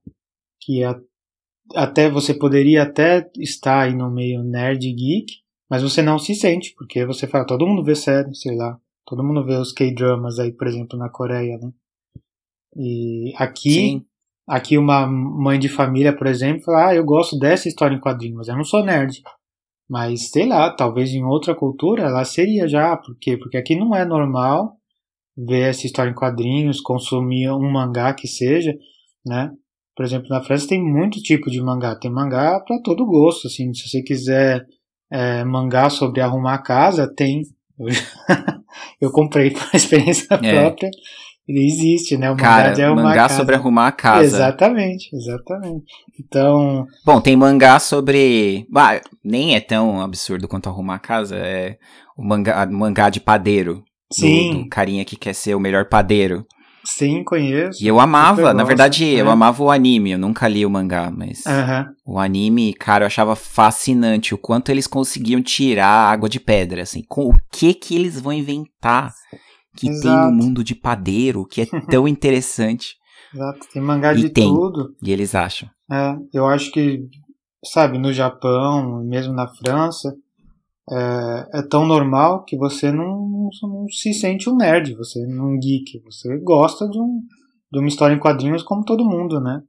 [0.61, 0.97] que a,
[1.75, 6.73] até você poderia até estar aí no meio nerd geek, mas você não se sente,
[6.77, 10.53] porque você fala, todo mundo vê série, sei lá, todo mundo vê os K-dramas aí,
[10.53, 11.71] por exemplo, na Coreia, né?
[12.77, 14.05] E aqui, Sim.
[14.47, 18.37] Aqui uma mãe de família, por exemplo, fala, ah, eu gosto dessa história em quadrinhos,
[18.37, 19.21] mas eu não sou nerd.
[19.89, 23.37] Mas, sei lá, talvez em outra cultura ela seria já, por quê?
[23.37, 24.77] Porque aqui não é normal
[25.37, 28.73] ver essa história em quadrinhos, consumir um mangá que seja,
[29.25, 29.51] né?
[29.95, 33.73] Por exemplo, na França tem muito tipo de mangá, tem mangá para todo gosto, assim,
[33.73, 34.65] se você quiser
[35.11, 37.43] é, mangá sobre arrumar a casa, tem.
[39.01, 40.37] Eu comprei por experiência é.
[40.37, 40.89] própria.
[41.47, 42.29] Ele existe, né?
[42.29, 43.35] O mangá Cara, de arrumar mangá casa.
[43.35, 44.23] sobre arrumar a casa.
[44.23, 45.85] Exatamente, exatamente.
[46.19, 46.85] Então.
[47.05, 48.65] Bom, tem mangá sobre.
[48.69, 51.35] Bah, nem é tão absurdo quanto arrumar a casa.
[51.35, 51.77] É
[52.17, 53.83] o mangá, mangá de padeiro.
[54.13, 54.51] Sim.
[54.51, 56.45] Do, do carinha que quer ser o melhor padeiro.
[56.83, 57.83] Sim, conheço.
[57.83, 59.31] E eu amava, na verdade, eu é.
[59.31, 61.43] amava o anime, eu nunca li o mangá, mas
[62.05, 66.81] o anime, cara, eu achava fascinante o quanto eles conseguiam tirar a água de pedra,
[66.81, 69.13] assim, com o que que eles vão inventar
[69.75, 70.27] que Exato.
[70.27, 72.95] tem no mundo de padeiro, que é tão interessante.
[73.33, 74.95] Exato, tem mangá e de tem, tudo.
[75.01, 75.69] E eles acham.
[75.89, 77.07] É, eu acho que,
[77.63, 80.13] sabe, no Japão, mesmo na França,
[80.89, 85.57] é, é, tão normal que você não, não, não, se sente um nerd, você não
[85.57, 87.21] geek, você gosta de, um,
[87.71, 89.61] de uma história em quadrinhos como todo mundo, né?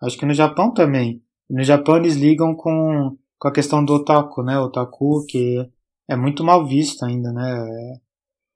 [0.00, 1.20] Acho que no Japão também.
[1.50, 4.58] No Japão eles ligam com, com a questão do otaku, né?
[4.58, 5.68] Otaku, que
[6.08, 7.98] é muito mal visto ainda, né?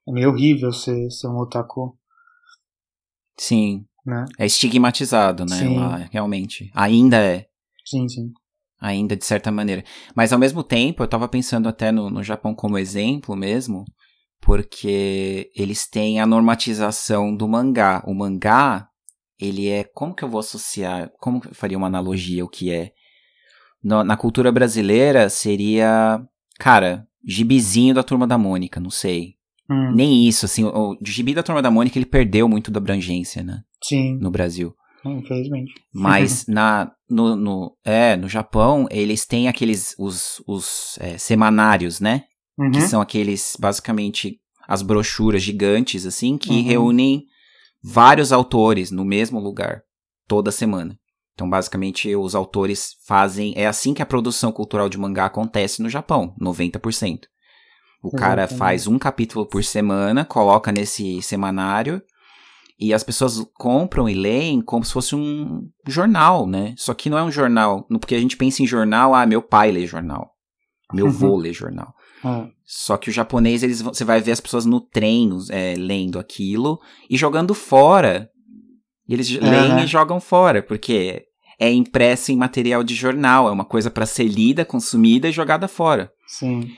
[0.08, 1.96] É, meio horrível ser, ser um otaku.
[3.38, 3.84] Sim.
[4.04, 4.24] Né?
[4.38, 5.68] É estigmatizado, né?
[5.68, 6.70] Lá, realmente.
[6.74, 7.46] Ainda é.
[7.84, 8.32] Sim, sim
[8.82, 9.84] ainda de certa maneira.
[10.14, 13.84] Mas ao mesmo tempo, eu tava pensando até no, no Japão como exemplo mesmo,
[14.40, 18.02] porque eles têm a normatização do mangá.
[18.04, 18.88] O mangá,
[19.40, 19.84] ele é.
[19.84, 21.12] Como que eu vou associar?
[21.20, 22.90] Como que eu faria uma analogia o que é?
[23.82, 26.20] No, na cultura brasileira seria.
[26.58, 29.36] Cara, gibizinho da turma da Mônica, não sei.
[29.72, 29.94] Hum.
[29.94, 33.42] Nem isso, assim, o, o gibi da turma da Mônica ele perdeu muito da abrangência,
[33.42, 33.62] né?
[33.82, 34.18] Sim.
[34.20, 34.74] No Brasil.
[35.04, 35.72] Infelizmente.
[35.92, 42.24] Mas na, no, no, é, no Japão, eles têm aqueles, os, os é, semanários, né?
[42.58, 42.70] Uhum.
[42.70, 46.64] Que são aqueles, basicamente, as brochuras gigantes, assim, que uhum.
[46.64, 47.24] reúnem
[47.82, 49.82] vários autores no mesmo lugar,
[50.28, 50.96] toda semana.
[51.34, 53.54] Então, basicamente, os autores fazem.
[53.56, 57.20] É assim que a produção cultural de mangá acontece no Japão, 90%.
[58.02, 62.02] O cara faz um capítulo por semana, coloca nesse semanário
[62.78, 66.74] e as pessoas compram e leem como se fosse um jornal, né?
[66.76, 69.70] Só que não é um jornal, porque a gente pensa em jornal, ah, meu pai
[69.70, 70.32] lê jornal,
[70.92, 71.36] meu avô uhum.
[71.36, 71.94] lê jornal.
[72.24, 72.50] Uhum.
[72.64, 76.80] Só que o japonês, eles, você vai ver as pessoas no trem é, lendo aquilo
[77.08, 78.28] e jogando fora.
[79.08, 79.48] Eles uhum.
[79.48, 81.22] leem e jogam fora, porque
[81.60, 85.68] é impresso em material de jornal, é uma coisa para ser lida, consumida e jogada
[85.68, 86.10] fora.
[86.26, 86.68] Sim.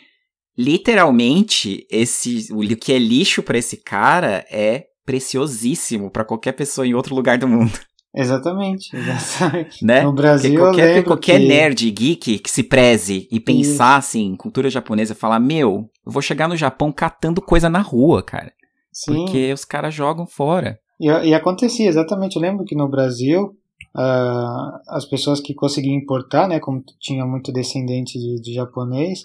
[0.56, 6.94] Literalmente, esse o que é lixo para esse cara é preciosíssimo para qualquer pessoa em
[6.94, 7.72] outro lugar do mundo.
[8.16, 9.84] Exatamente, exatamente.
[9.84, 10.02] né?
[10.02, 11.48] No Brasil, qualquer, qualquer que...
[11.48, 16.46] nerd geek que se preze e pensar assim, cultura japonesa, falar: Meu, eu vou chegar
[16.46, 18.52] no Japão catando coisa na rua, cara.
[18.92, 19.24] Sim.
[19.24, 20.78] Porque os caras jogam fora.
[21.00, 22.36] E, e, acontecia, exatamente.
[22.36, 23.56] Eu lembro que no Brasil,
[23.96, 29.22] uh, as pessoas que conseguiam importar, né, como tinha muito descendente de, de japonês,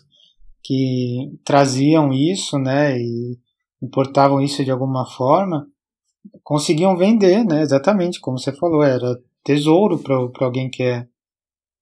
[0.64, 3.38] que traziam isso, né, e
[3.82, 5.68] importavam isso de alguma forma,
[6.44, 11.08] conseguiam vender, né, exatamente como você falou, era tesouro para alguém que é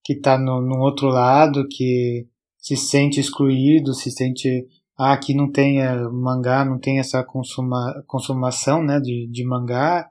[0.03, 4.65] que está no, no outro lado, que se sente excluído, se sente
[4.97, 10.09] ah, aqui não tem é, mangá, não tem essa consuma, consumação né, de, de mangá.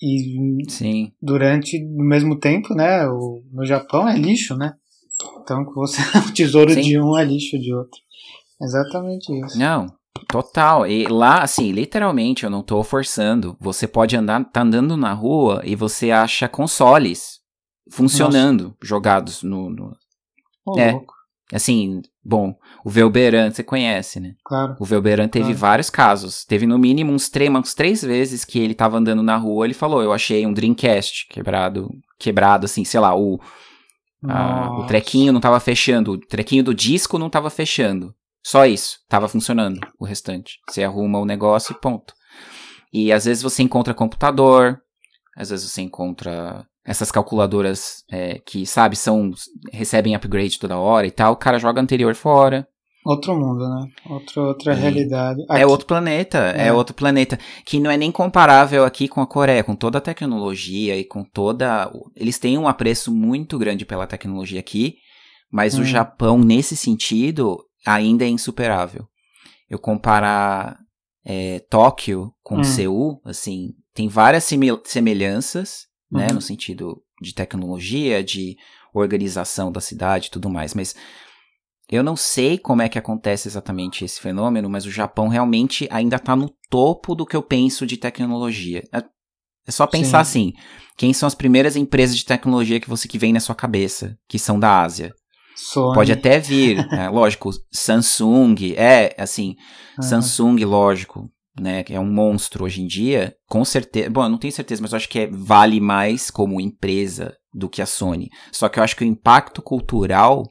[0.00, 1.12] E Sim.
[1.20, 4.74] durante, no mesmo tempo, né, o, no Japão é lixo, né?
[5.42, 6.80] Então você o tesouro Sim.
[6.80, 8.00] de um é lixo de outro.
[8.60, 9.58] Exatamente isso.
[9.58, 9.86] Não,
[10.28, 10.86] total.
[10.86, 13.56] E lá, assim, literalmente, eu não tô forçando.
[13.60, 17.38] Você pode andar, tá andando na rua e você acha consoles
[17.90, 18.76] funcionando, Nossa.
[18.82, 19.70] jogados no.
[19.70, 19.96] no...
[20.66, 20.92] Oh, é.
[20.92, 21.18] Louco.
[21.50, 22.54] Assim, bom,
[22.84, 24.34] o Velberan você conhece, né?
[24.44, 24.76] Claro.
[24.78, 25.58] O Velberan teve claro.
[25.58, 26.44] vários casos.
[26.44, 29.72] Teve no mínimo uns, três, uns três vezes que ele tava andando na rua, ele
[29.72, 33.40] falou, eu achei um Dreamcast quebrado, quebrado assim, sei lá, o,
[34.24, 38.14] a, o trequinho não tava fechando, o trequinho do disco não tava fechando.
[38.42, 40.58] Só isso, tava funcionando o restante.
[40.68, 42.14] Você arruma o negócio e ponto.
[42.92, 44.80] E às vezes você encontra computador,
[45.36, 49.30] às vezes você encontra essas calculadoras é, que, sabe, são
[49.70, 52.66] recebem upgrade toda hora e tal, o cara joga anterior fora.
[53.08, 53.90] Outro mundo, né?
[54.10, 55.40] Outro, outra e realidade.
[55.40, 55.62] É aqui...
[55.62, 56.66] É outro planeta, é.
[56.66, 56.72] é.
[56.74, 57.38] outro planeta.
[57.64, 61.24] Que não é nem comparável aqui com a Coreia, com toda a tecnologia e com
[61.24, 61.90] toda.
[62.14, 64.96] Eles têm um apreço muito grande pela tecnologia aqui,
[65.50, 65.80] mas hum.
[65.80, 69.06] o Japão, nesse sentido, ainda é insuperável.
[69.70, 70.76] Eu comparar
[71.24, 72.64] é, Tóquio com hum.
[72.64, 74.44] Seul, assim, tem várias
[74.84, 76.34] semelhanças, né, uhum.
[76.34, 78.54] no sentido de tecnologia, de
[78.92, 80.94] organização da cidade e tudo mais, mas
[81.90, 86.16] eu não sei como é que acontece exatamente esse fenômeno, mas o Japão realmente ainda
[86.16, 88.82] está no topo do que eu penso de tecnologia.
[88.92, 89.02] É,
[89.66, 90.52] é só pensar Sim.
[90.52, 90.52] assim,
[90.96, 94.38] quem são as primeiras empresas de tecnologia que você que vem na sua cabeça, que
[94.38, 95.14] são da Ásia?
[95.56, 95.94] Sony.
[95.94, 99.56] Pode até vir, é, lógico, Samsung, é, assim,
[99.96, 100.02] uhum.
[100.02, 104.38] Samsung, lógico, né, que é um monstro hoje em dia, com certeza, bom, eu não
[104.38, 108.28] tenho certeza, mas eu acho que é, vale mais como empresa do que a Sony.
[108.52, 110.44] Só que eu acho que o impacto cultural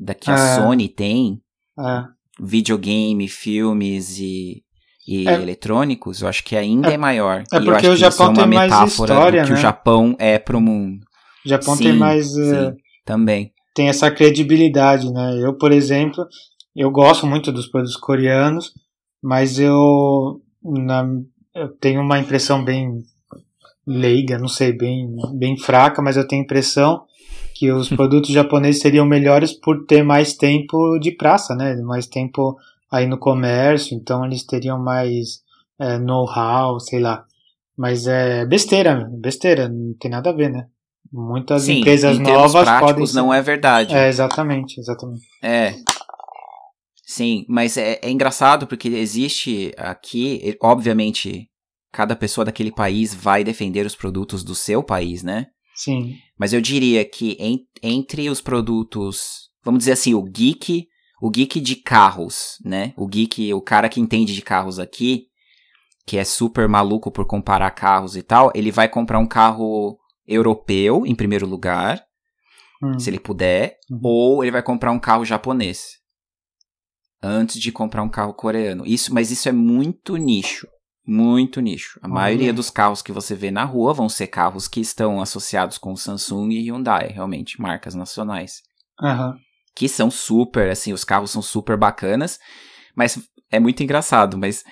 [0.00, 0.56] da que a é.
[0.56, 1.42] Sony tem,
[1.78, 2.04] é.
[2.40, 4.64] videogame, filmes e,
[5.06, 5.34] e é.
[5.34, 7.44] eletrônicos, eu acho que ainda é, é maior.
[7.52, 9.56] É porque o Japão tem mais história, que né?
[9.56, 11.04] o Japão é pro mundo.
[11.44, 12.34] O Japão sim, tem mais...
[12.34, 13.52] Uh, também.
[13.74, 15.38] Tem essa credibilidade, né?
[15.38, 16.26] Eu, por exemplo,
[16.74, 18.72] eu gosto muito dos produtos coreanos,
[19.22, 21.06] mas eu, na,
[21.54, 23.02] eu tenho uma impressão bem
[23.86, 27.02] leiga, não sei, bem, bem fraca, mas eu tenho a impressão
[27.60, 31.76] que os produtos japoneses seriam melhores por ter mais tempo de praça, né?
[31.76, 32.56] Mais tempo
[32.90, 35.42] aí no comércio, então eles teriam mais
[35.78, 37.24] é, know-how, sei lá.
[37.76, 40.66] Mas é besteira, besteira, não tem nada a ver, né?
[41.12, 43.06] Muitas Sim, empresas em novas podem.
[43.06, 43.16] Ser...
[43.16, 43.94] não é verdade.
[43.94, 45.26] É, exatamente, exatamente.
[45.42, 45.74] É,
[47.04, 51.48] Sim, mas é, é engraçado porque existe aqui, obviamente,
[51.92, 55.48] cada pessoa daquele país vai defender os produtos do seu país, né?
[55.82, 56.18] Sim.
[56.38, 60.86] Mas eu diria que em, entre os produtos, vamos dizer assim, o geek,
[61.22, 62.92] o geek de carros, né?
[62.98, 65.24] O geek, o cara que entende de carros aqui,
[66.06, 71.06] que é super maluco por comparar carros e tal, ele vai comprar um carro europeu
[71.06, 72.02] em primeiro lugar,
[72.82, 72.98] hum.
[72.98, 74.00] se ele puder, uhum.
[74.02, 75.98] ou ele vai comprar um carro japonês
[77.22, 78.84] antes de comprar um carro coreano.
[78.86, 80.66] Isso, mas isso é muito nicho.
[81.06, 81.98] Muito nicho.
[82.02, 85.78] A maioria dos carros que você vê na rua vão ser carros que estão associados
[85.78, 88.62] com Samsung e Hyundai, realmente, marcas nacionais.
[89.00, 89.34] Uhum.
[89.74, 92.38] Que são super, assim, os carros são super bacanas,
[92.94, 93.18] mas
[93.50, 94.62] é muito engraçado, mas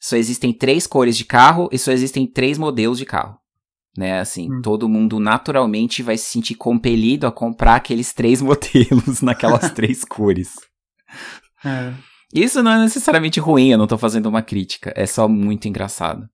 [0.00, 3.38] só existem três cores de carro e só existem três modelos de carro.
[3.96, 4.60] Né, assim, hum.
[4.60, 10.54] todo mundo naturalmente vai se sentir compelido a comprar aqueles três modelos naquelas três cores.
[11.64, 11.94] É.
[12.34, 16.28] Isso não é necessariamente ruim, eu não tô fazendo uma crítica, é só muito engraçado.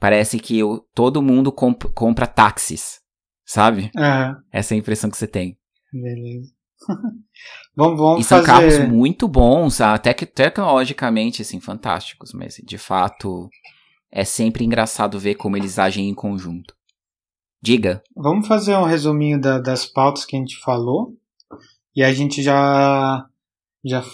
[0.00, 3.00] Parece que eu, todo mundo comp compra táxis,
[3.44, 3.90] sabe?
[3.96, 4.34] É.
[4.52, 5.58] Essa é a impressão que você tem.
[5.92, 6.52] Beleza.
[7.74, 8.46] vamos, vamos e são fazer...
[8.46, 13.48] carros muito bons, até que tecnologicamente, assim, fantásticos, mas de fato
[14.10, 16.74] é sempre engraçado ver como eles agem em conjunto.
[17.60, 18.02] Diga.
[18.16, 21.16] Vamos fazer um resuminho da, das pautas que a gente falou
[21.94, 23.26] e a gente já
[23.84, 24.04] já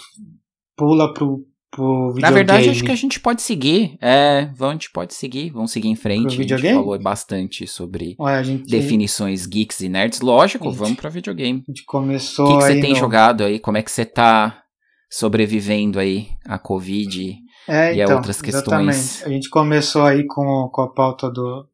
[0.76, 2.22] pula pro, pro videogame.
[2.22, 3.96] Na verdade, acho que a gente pode seguir.
[4.00, 5.50] É, a gente pode seguir.
[5.50, 6.40] Vamos seguir em frente.
[6.40, 8.70] A gente falou bastante sobre Ué, gente...
[8.70, 10.20] definições geeks e nerds.
[10.20, 11.62] Lógico, gente, vamos pra videogame.
[11.66, 12.46] A gente começou.
[12.46, 12.98] O que, você tem no...
[12.98, 13.58] jogado aí?
[13.58, 14.62] Como é que você tá
[15.10, 18.96] sobrevivendo aí a Covid é, e então, a outras questões.
[18.96, 19.24] Exatamente.
[19.24, 21.68] A gente começou aí com, com a pauta do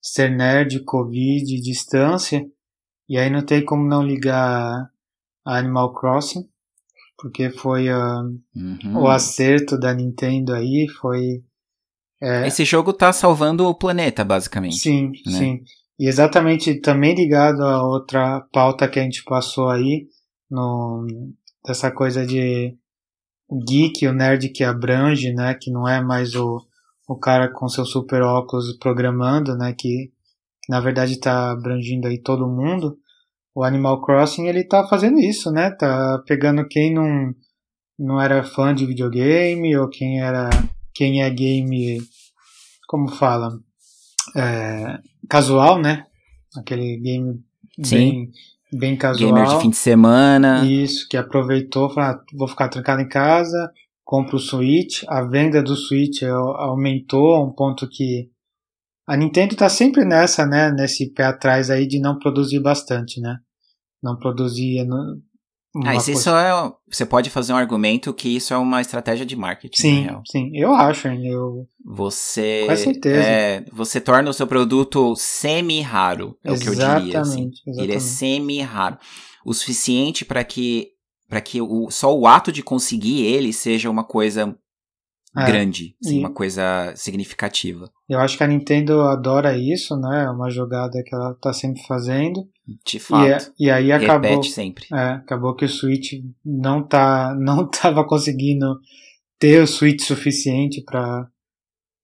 [0.00, 2.46] ser nerd, Covid, distância,
[3.08, 4.90] e aí não tem como não ligar
[5.46, 6.48] a Animal Crossing,
[7.18, 8.22] porque foi uh,
[8.56, 9.02] uhum.
[9.02, 11.42] o acerto da Nintendo aí, foi...
[12.20, 12.46] É...
[12.46, 14.76] Esse jogo tá salvando o planeta, basicamente.
[14.76, 15.32] Sim, né?
[15.32, 15.60] sim.
[15.98, 20.08] E exatamente também ligado a outra pauta que a gente passou aí,
[20.50, 21.06] no,
[21.64, 22.76] dessa coisa de
[23.48, 26.60] o geek, o nerd que abrange, né, que não é mais o,
[27.08, 30.10] o cara com seu super óculos programando, né, que,
[30.62, 32.98] que na verdade está abrangindo aí todo mundo.
[33.54, 35.70] O Animal Crossing ele tá fazendo isso, né?
[35.70, 37.32] Tá pegando quem não
[37.96, 40.50] não era fã de videogame ou quem era
[40.92, 42.02] quem é game
[42.88, 43.58] como fala
[44.36, 46.06] é, casual, né?
[46.56, 47.40] Aquele game
[47.82, 47.96] Sim.
[47.96, 48.32] bem
[48.72, 49.32] bem casual.
[49.32, 50.64] Gamer de fim de semana.
[50.64, 53.70] Isso, que aproveitou, falou, ah, vou ficar trancado em casa,
[54.04, 55.04] compro o Switch.
[55.06, 58.28] A venda do Switch aumentou a um ponto que
[59.06, 63.36] a Nintendo tá sempre nessa, né, nesse pé atrás aí de não produzir bastante, né?
[64.04, 64.86] Não produzir
[65.82, 66.72] ah, isso, isso é.
[66.88, 69.80] Você pode fazer um argumento que isso é uma estratégia de marketing.
[69.80, 71.08] Sim, sim, eu acho.
[71.08, 71.66] Eu...
[71.84, 72.66] Você.
[72.68, 73.16] Com certeza.
[73.16, 77.20] É, você torna o seu produto semi-raro, é exatamente, o que eu diria.
[77.20, 77.50] Assim.
[77.66, 77.82] Exatamente.
[77.82, 78.98] Ele é semi-raro.
[79.44, 80.90] O suficiente para que,
[81.28, 84.56] pra que o, só o ato de conseguir ele seja uma coisa
[85.36, 86.20] é, grande, assim, e...
[86.20, 87.90] uma coisa significativa.
[88.08, 90.24] Eu acho que a Nintendo adora isso, né?
[90.24, 92.48] É uma jogada que ela tá sempre fazendo.
[92.86, 93.52] De fato.
[93.58, 94.30] E, e aí acabou.
[94.30, 94.86] Repete sempre.
[94.92, 96.12] É, acabou que o Switch
[96.44, 98.78] não tá, não tava conseguindo
[99.38, 101.28] ter o Switch suficiente para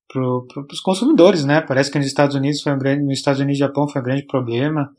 [0.08, 1.60] pro, pro, os consumidores, né?
[1.60, 4.04] Parece que nos Estados Unidos foi um grande, nos Estados Unidos e Japão foi um
[4.04, 4.90] grande problema.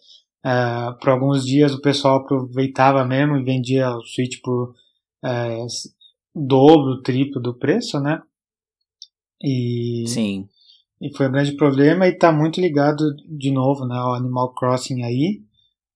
[0.43, 4.73] É, por alguns dias o pessoal aproveitava mesmo e vendia o Switch por
[5.23, 5.65] é,
[6.35, 8.21] dobro, triplo do preço, né?
[9.41, 10.47] E sim.
[11.01, 15.01] E foi um grande problema e tá muito ligado de novo, né, ao Animal Crossing
[15.01, 15.41] aí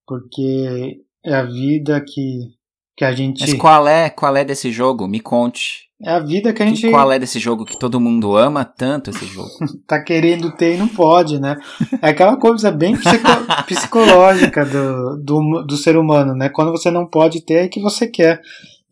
[0.05, 2.51] porque é a vida que,
[2.95, 3.41] que a gente.
[3.41, 5.07] Mas qual é, qual é desse jogo?
[5.07, 5.85] Me conte.
[6.01, 6.89] É a vida que a gente.
[6.89, 9.49] qual é desse jogo que todo mundo ama tanto esse jogo?
[9.87, 11.55] tá querendo ter e não pode, né?
[12.01, 13.27] É aquela coisa bem psico...
[13.65, 16.49] psicológica do, do, do ser humano, né?
[16.49, 18.41] Quando você não pode ter, é que você quer.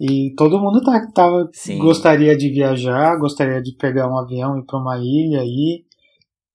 [0.05, 4.65] E todo mundo tá, tava, gostaria de viajar, gostaria de pegar um avião e ir
[4.65, 5.85] para uma ilha aí.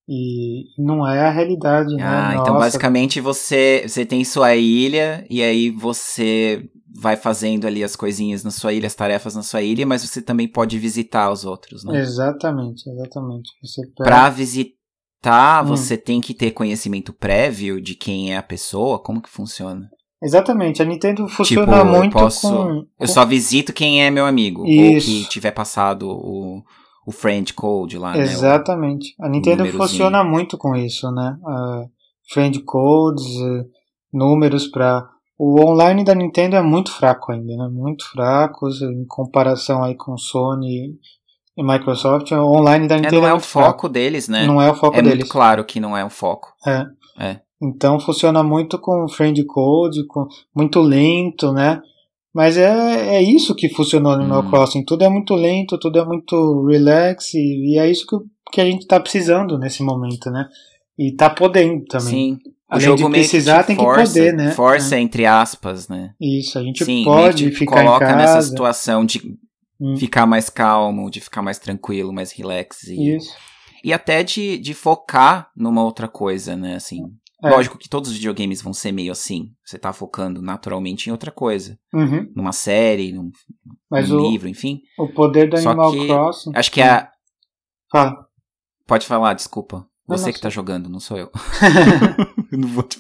[0.07, 2.03] E não é a realidade, né?
[2.03, 2.43] Ah, então Nossa.
[2.43, 8.45] então basicamente você, você tem sua ilha e aí você vai fazendo ali as coisinhas
[8.45, 11.85] na sua ilha, as tarefas na sua ilha, mas você também pode visitar os outros,
[11.85, 12.01] né?
[12.01, 13.51] Exatamente, exatamente.
[13.63, 14.11] Você pega...
[14.11, 15.69] Pra visitar, hum.
[15.69, 19.89] você tem que ter conhecimento prévio de quem é a pessoa, como que funciona?
[20.23, 24.27] Exatamente, a Nintendo funciona tipo, muito eu posso, com, Eu só visito quem é meu
[24.27, 25.11] amigo, Isso.
[25.11, 26.63] ou que tiver passado o
[27.09, 28.19] o friend code lá?
[28.19, 29.15] Exatamente.
[29.19, 29.27] né?
[29.27, 31.39] a Nintendo funciona muito com isso, né?
[31.43, 31.89] Uh,
[32.31, 33.65] friend codes, uh,
[34.13, 37.67] números para o online da Nintendo é muito fraco ainda, né?
[37.73, 40.99] Muito fraco em comparação aí com Sony
[41.57, 42.31] e Microsoft.
[42.33, 43.89] O online da Nintendo é, não é, é o foco fraco.
[43.89, 44.47] deles, né?
[44.47, 45.25] Não é o foco é deles.
[45.25, 46.53] É claro que não é o foco.
[46.67, 46.85] É.
[47.19, 47.41] É.
[47.61, 51.81] Então funciona muito com friend code, com muito lento, né?
[52.33, 54.51] Mas é, é isso que funcionou no hum.
[54.51, 54.85] Crossing.
[54.85, 58.17] Tudo é muito lento, tudo é muito relax, e, e é isso que,
[58.53, 60.47] que a gente está precisando nesse momento, né?
[60.97, 62.37] E tá podendo também.
[62.37, 62.39] Sim.
[62.69, 64.51] Além o jogo de precisar, tem força, que poder, né?
[64.51, 65.01] Força é.
[65.01, 66.13] entre aspas, né?
[66.21, 68.17] Isso, a gente Sim, pode ficar coloca em casa.
[68.17, 69.37] nessa situação de
[69.81, 69.97] hum.
[69.97, 72.85] ficar mais calmo, de ficar mais tranquilo, mais relax.
[72.85, 73.35] E, Isso.
[73.83, 76.75] E até de, de focar numa outra coisa, né?
[76.75, 77.05] Assim,
[77.43, 77.51] é.
[77.51, 79.53] Lógico que todos os videogames vão ser meio assim.
[79.65, 81.79] Você tá focando naturalmente em outra coisa.
[81.95, 82.31] Uhum.
[82.35, 83.31] Numa série, num,
[83.89, 84.81] Mas num o, livro, enfim.
[84.99, 86.53] O poder do Só Animal que Crossing.
[86.55, 87.13] Acho que é a.
[87.91, 88.27] Fala.
[88.87, 89.87] Pode falar, desculpa.
[90.09, 91.31] Você não que tá jogando, não sou eu.
[92.51, 92.99] não vou te...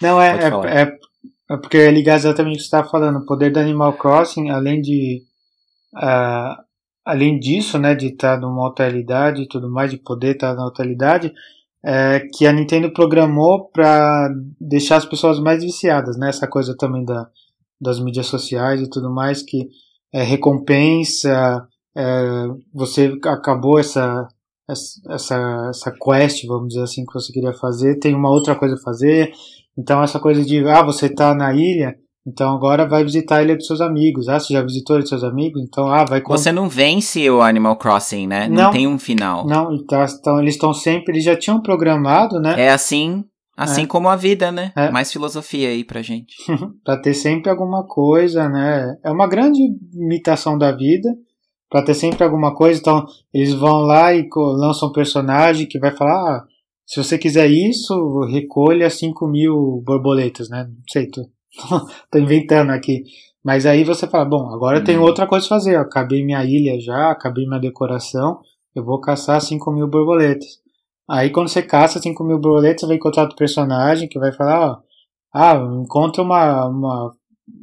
[0.00, 0.98] Não, é, é, é,
[1.50, 3.20] é, porque é ligar exatamente o que você tá falando.
[3.20, 5.22] O poder do Animal Crossing, além de.
[5.94, 6.62] Uh,
[7.04, 10.50] além disso, né, de estar tá numa outra realidade e tudo mais, de poder estar
[10.50, 11.32] tá na outra realidade,
[11.84, 14.28] é, que a Nintendo programou para
[14.58, 16.30] deixar as pessoas mais viciadas, né?
[16.30, 17.28] Essa coisa também da,
[17.80, 19.68] das mídias sociais e tudo mais, que
[20.12, 24.26] é, recompensa, é, você acabou essa,
[25.10, 28.82] essa, essa quest, vamos dizer assim, que você queria fazer, tem uma outra coisa a
[28.82, 29.32] fazer,
[29.76, 31.94] então essa coisa de, ah, você tá na ilha,
[32.26, 34.28] então agora vai visitar a ilha dos seus amigos.
[34.28, 35.62] Ah, você já visitou a ilha dos seus amigos?
[35.62, 36.22] Então, ah, vai...
[36.22, 38.48] Você não vence o Animal Crossing, né?
[38.48, 39.46] Não, não tem um final.
[39.46, 41.12] Não, então, então eles estão sempre...
[41.12, 42.54] Eles já tinham programado, né?
[42.58, 43.24] É assim...
[43.56, 43.86] Assim é.
[43.86, 44.72] como a vida, né?
[44.74, 44.90] É.
[44.90, 46.34] Mais filosofia aí pra gente.
[46.82, 48.96] pra ter sempre alguma coisa, né?
[49.04, 49.60] É uma grande
[49.92, 51.08] imitação da vida.
[51.70, 52.80] Pra ter sempre alguma coisa.
[52.80, 56.44] Então, eles vão lá e lançam um personagem que vai falar: ah,
[56.86, 60.64] se você quiser isso, recolha 5 mil borboletas, né?
[60.64, 61.22] Não sei, tô,
[62.10, 63.04] tô inventando aqui.
[63.44, 65.06] Mas aí você fala: bom, agora eu tenho uhum.
[65.06, 65.76] outra coisa a fazer.
[65.76, 68.40] acabei minha ilha já, acabei minha decoração.
[68.74, 70.62] Eu vou caçar 5 mil borboletas.
[71.08, 74.70] Aí quando você caça 5 mil borboletas, você vai encontrar outro personagem que vai falar,
[74.70, 74.78] ó,
[75.34, 77.14] ah, encontra uma, uma,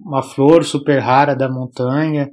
[0.05, 2.31] uma flor super rara da montanha,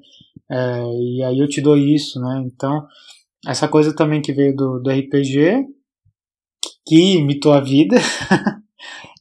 [0.51, 2.43] é, e aí eu te dou isso, né?
[2.45, 2.87] Então,
[3.47, 5.67] essa coisa também que veio do, do RPG,
[6.87, 7.97] que imitou a vida,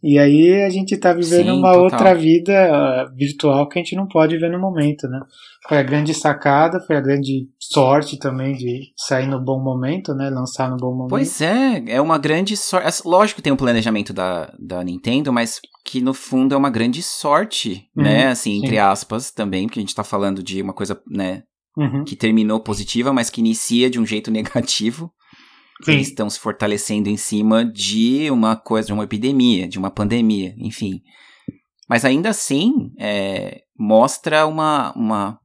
[0.04, 1.84] E aí a gente está vivendo Sim, uma total.
[1.84, 5.20] outra vida uh, virtual que a gente não pode ver no momento, né?
[5.68, 10.30] Foi a grande sacada, foi a grande sorte também de sair no bom momento, né?
[10.30, 11.10] Lançar no bom momento.
[11.10, 12.88] Pois é, é uma grande sorte.
[12.88, 16.70] É, lógico que tem um planejamento da, da Nintendo, mas que no fundo é uma
[16.70, 18.28] grande sorte, uhum, né?
[18.28, 18.66] Assim, sim.
[18.66, 21.44] entre aspas também, porque a gente está falando de uma coisa, né?
[21.76, 22.04] Uhum.
[22.04, 25.12] Que terminou positiva, mas que inicia de um jeito negativo.
[25.84, 25.94] Sim.
[25.94, 30.56] Eles estão se fortalecendo em cima de uma coisa, de uma epidemia, de uma pandemia,
[30.58, 31.02] enfim.
[31.88, 35.40] Mas ainda assim, é, mostra uma, uma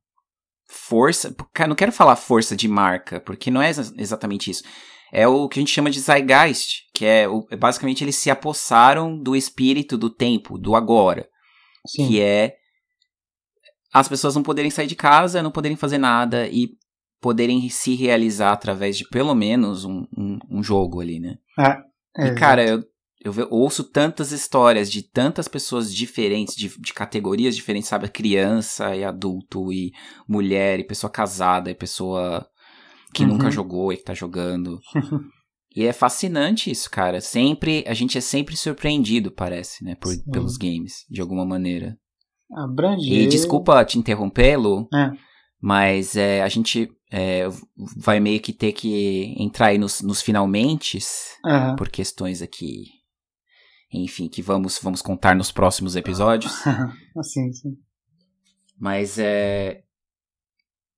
[0.69, 1.35] força.
[1.69, 4.65] Não quero falar força de marca, porque não é exatamente isso.
[5.13, 9.19] É o que a gente chama de zeitgeist, que é o, basicamente eles se apossaram
[9.19, 11.29] do espírito do tempo, do agora.
[11.87, 12.09] Sim.
[12.09, 12.55] Que é
[13.93, 16.71] as pessoas não poderem sair de casa, não poderem fazer nada e
[17.23, 21.37] poderem se realizar através de pelo menos um, um, um jogo ali, né?
[21.57, 21.81] Ah,
[22.19, 22.83] é, e, cara, eu,
[23.25, 28.09] eu ouço tantas histórias de tantas pessoas diferentes, de, de categorias diferentes, sabe?
[28.09, 29.93] Criança e adulto, e
[30.29, 32.45] mulher, e pessoa casada, e pessoa
[33.15, 33.29] que uhum.
[33.29, 34.81] nunca jogou e que tá jogando.
[35.77, 37.21] e é fascinante isso, cara.
[37.21, 39.95] Sempre, a gente é sempre surpreendido, parece, né?
[39.95, 41.97] Por, pelos games, de alguma maneira.
[42.53, 43.13] Abranger.
[43.13, 45.13] E desculpa te interrompê-lo, é.
[45.61, 47.47] mas é, a gente é,
[47.97, 50.99] vai meio que ter que entrar aí nos, nos finalmente
[51.45, 51.77] uhum.
[51.77, 52.87] por questões aqui,
[53.93, 56.53] enfim, que vamos, vamos contar nos próximos episódios.
[57.23, 57.77] sim, sim.
[58.81, 59.83] Mas é.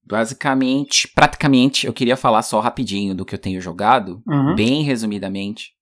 [0.07, 4.55] Basicamente, praticamente, eu queria falar só rapidinho do que eu tenho jogado, uhum.
[4.55, 5.73] bem resumidamente.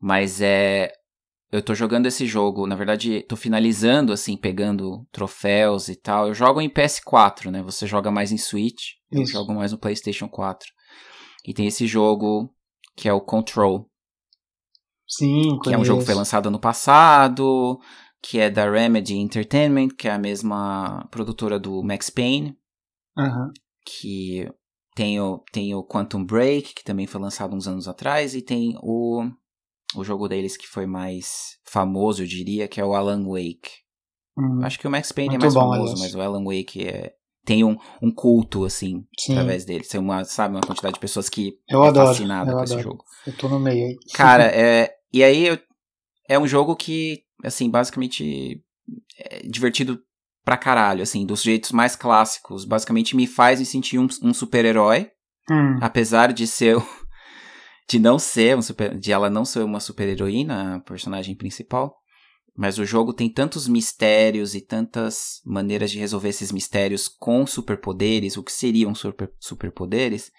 [0.00, 0.92] Mas é
[1.52, 6.28] eu tô jogando esse jogo, na verdade, tô finalizando, assim, pegando troféus e tal.
[6.28, 7.62] Eu jogo em PS4, né?
[7.62, 9.32] Você joga mais em Switch, Isso.
[9.36, 10.68] eu jogo mais no PlayStation 4.
[11.44, 12.52] E tem esse jogo
[12.96, 13.88] que é o Control.
[15.08, 17.78] Sim, Que é um jogo que foi lançado ano passado,
[18.22, 22.56] que é da Remedy Entertainment, que é a mesma produtora do Max Payne.
[23.18, 23.50] Uhum.
[23.84, 24.48] Que
[24.94, 28.78] tem o, tem o Quantum Break, que também foi lançado uns anos atrás, e tem
[28.82, 29.28] o
[29.94, 33.70] o jogo deles que foi mais famoso, eu diria, que é o Alan Wake.
[34.38, 34.60] Hum.
[34.62, 36.00] Acho que o Max Payne é mais bom, famoso, aliás.
[36.00, 37.12] mas o Alan Wake é,
[37.44, 39.32] tem um, um culto, assim, Sim.
[39.32, 39.84] através dele.
[39.84, 42.78] Tem uma, sabe, uma quantidade de pessoas que eu é adoro, fascinada eu com adoro.
[42.78, 43.04] esse jogo.
[43.26, 43.96] Eu tô no meio aí.
[44.14, 45.58] Cara, é, e aí eu,
[46.28, 48.62] é um jogo que, assim, basicamente
[49.18, 50.00] é divertido
[50.44, 52.64] pra caralho, assim, dos jeitos mais clássicos.
[52.64, 55.10] Basicamente me faz me sentir um, um super-herói,
[55.50, 55.78] hum.
[55.80, 56.76] apesar de ser
[57.88, 62.01] de não ser um super, de ela não ser uma super heroína, a personagem principal.
[62.54, 68.36] Mas o jogo tem tantos mistérios e tantas maneiras de resolver esses mistérios com superpoderes,
[68.36, 70.30] o que seriam super, superpoderes.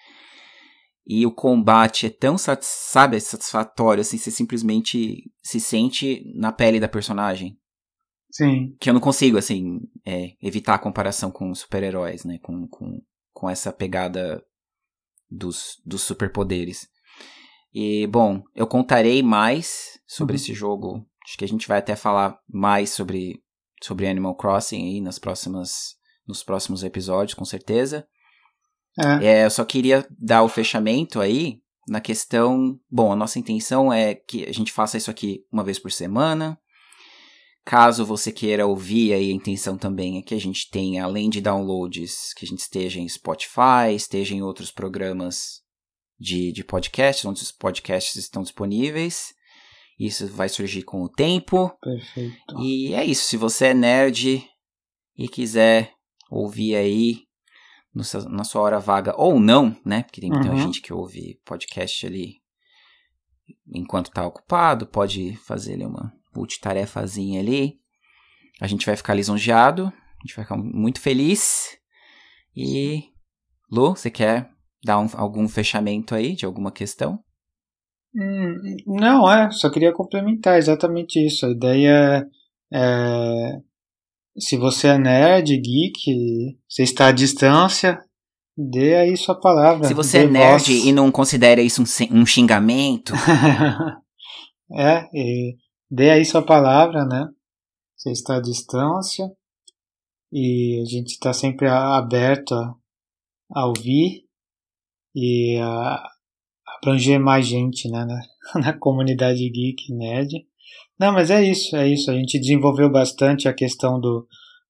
[1.06, 6.88] E o combate é tão sabe, satisfatório, assim, você simplesmente se sente na pele da
[6.88, 7.58] personagem.
[8.32, 8.76] Sim.
[8.80, 12.40] Que eu não consigo, assim, é, evitar a comparação com super-heróis, né?
[12.42, 13.02] Com, com,
[13.34, 14.44] com essa pegada
[15.30, 16.88] dos, dos superpoderes.
[17.74, 20.36] E, bom, eu contarei mais sobre uhum.
[20.36, 21.06] esse jogo.
[21.26, 23.42] Acho que a gente vai até falar mais sobre,
[23.82, 25.96] sobre Animal Crossing aí nas próximas,
[26.28, 28.06] nos próximos episódios, com certeza.
[29.00, 29.26] É.
[29.26, 29.46] é.
[29.46, 32.80] eu só queria dar o fechamento aí na questão.
[32.90, 36.58] Bom, a nossa intenção é que a gente faça isso aqui uma vez por semana.
[37.66, 41.40] Caso você queira ouvir, aí a intenção também é que a gente tenha, além de
[41.40, 45.62] downloads, que a gente esteja em Spotify, esteja em outros programas
[46.20, 49.34] de, de podcasts, onde os podcasts estão disponíveis.
[50.06, 51.72] Isso vai surgir com o tempo.
[51.82, 52.60] Perfeito.
[52.60, 53.26] E é isso.
[53.26, 54.44] Se você é nerd
[55.18, 55.94] e quiser
[56.30, 57.22] ouvir aí
[57.94, 60.04] no, na sua hora vaga ou não, né?
[60.04, 60.58] Porque tem muita uhum.
[60.58, 62.44] gente que ouve podcast ali
[63.68, 67.80] enquanto tá ocupado, pode fazer ali uma multitarefazinha ali.
[68.62, 71.78] A gente vai ficar lisonjeado, a gente vai ficar muito feliz.
[72.56, 73.04] E
[73.72, 74.50] Lu, você quer
[74.84, 77.24] dar um, algum fechamento aí de alguma questão?
[78.16, 81.46] Hum, não, é, só queria complementar exatamente isso.
[81.46, 82.28] A ideia
[82.72, 83.62] é, é
[84.38, 88.00] se você é nerd, geek, você está à distância,
[88.58, 89.88] dê aí sua palavra.
[89.88, 90.86] Se você é nerd voz.
[90.86, 93.14] e não considera isso um, um xingamento.
[94.76, 95.08] é,
[95.90, 97.28] dê aí sua palavra, né?
[97.96, 99.32] Você está à distância
[100.32, 102.76] e a gente está sempre aberto a,
[103.56, 104.26] a ouvir
[105.16, 106.04] e a
[106.84, 108.22] abranger mais gente né, na,
[108.62, 110.46] na comunidade geek nerd.
[111.00, 112.12] Não, mas é isso, é isso.
[112.12, 114.28] A gente desenvolveu bastante a questão do,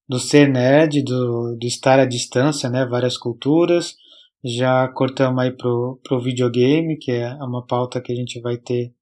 [0.08, 2.86] do ser nerd, do, do estar à distância, né?
[2.86, 3.94] Várias culturas.
[4.42, 8.92] Já cortamos aí pro, pro videogame, que é uma pauta que a gente vai ter,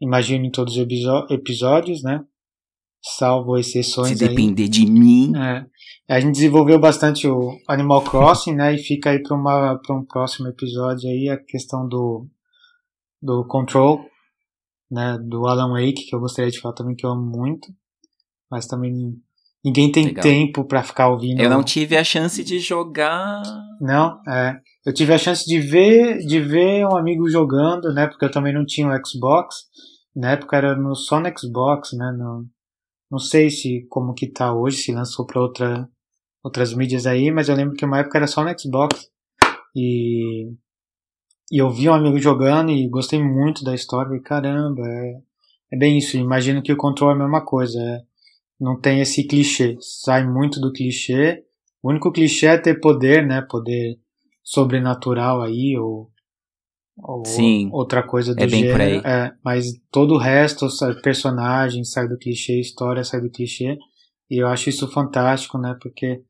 [0.00, 0.86] imagino, em todos os
[1.30, 2.24] episódios, né?
[3.00, 4.18] Salvo exceções.
[4.18, 4.68] Se depender aí.
[4.68, 5.32] de mim.
[5.36, 5.66] É.
[6.08, 8.74] A gente desenvolveu bastante o Animal Crossing, né?
[8.74, 12.26] E fica aí para um próximo episódio aí a questão do,
[13.20, 14.04] do Control,
[14.90, 17.68] né, do Alan Wake, que eu gostaria de falar também, que eu amo muito,
[18.50, 19.14] mas também
[19.64, 20.22] ninguém tem Legal.
[20.22, 21.40] tempo para ficar ouvindo.
[21.40, 23.42] Eu não tive a chance de jogar.
[23.80, 24.58] Não, é.
[24.86, 28.54] Eu tive a chance de ver, de ver um amigo jogando, né, porque eu também
[28.54, 29.56] não tinha o Xbox.
[30.16, 32.46] Na época era no, só no Xbox, né, no,
[33.10, 35.88] não sei se como que tá hoje, se lançou para outra,
[36.42, 39.08] outras mídias aí, mas eu lembro que uma época era só no Xbox.
[39.76, 40.50] E
[41.50, 44.14] e eu vi um amigo jogando e gostei muito da história.
[44.14, 45.20] E caramba, é,
[45.72, 46.16] é bem isso.
[46.16, 47.80] Imagino que o controle é a mesma coisa.
[47.80, 48.02] É,
[48.60, 49.76] não tem esse clichê.
[49.80, 51.44] Sai muito do clichê.
[51.82, 53.40] O único clichê é ter poder, né?
[53.40, 53.98] Poder
[54.42, 56.10] sobrenatural aí, ou,
[56.98, 58.72] ou Sim, outra coisa do é bem gênero.
[58.72, 58.96] Por aí.
[59.04, 60.66] É, mas todo o resto,
[61.02, 63.78] personagem sai do clichê, história sai do clichê.
[64.30, 65.76] E eu acho isso fantástico, né?
[65.80, 66.22] Porque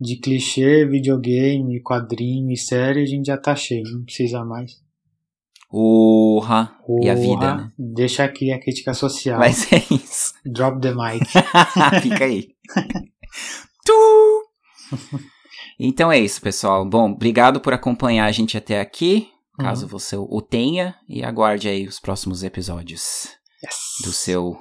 [0.00, 4.72] de clichê, videogame, quadrinho e série, a gente já tá cheio, não precisa mais.
[5.72, 6.78] Urra!
[7.02, 7.72] E a vida, né?
[7.76, 9.38] Deixa aqui a crítica social.
[9.38, 10.32] Mas é isso.
[10.46, 11.26] Drop the mic.
[12.02, 12.48] Fica aí.
[13.84, 14.42] tu!
[15.78, 16.88] Então é isso, pessoal.
[16.88, 19.28] Bom, obrigado por acompanhar a gente até aqui.
[19.58, 19.90] Caso uhum.
[19.90, 23.28] você o tenha, e aguarde aí os próximos episódios
[23.64, 24.04] yes.
[24.04, 24.54] do seu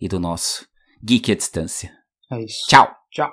[0.00, 0.66] e do nosso
[1.02, 1.92] Geek à Distância.
[2.30, 2.66] É isso.
[2.68, 2.90] Tchau.
[3.12, 3.30] Tchau.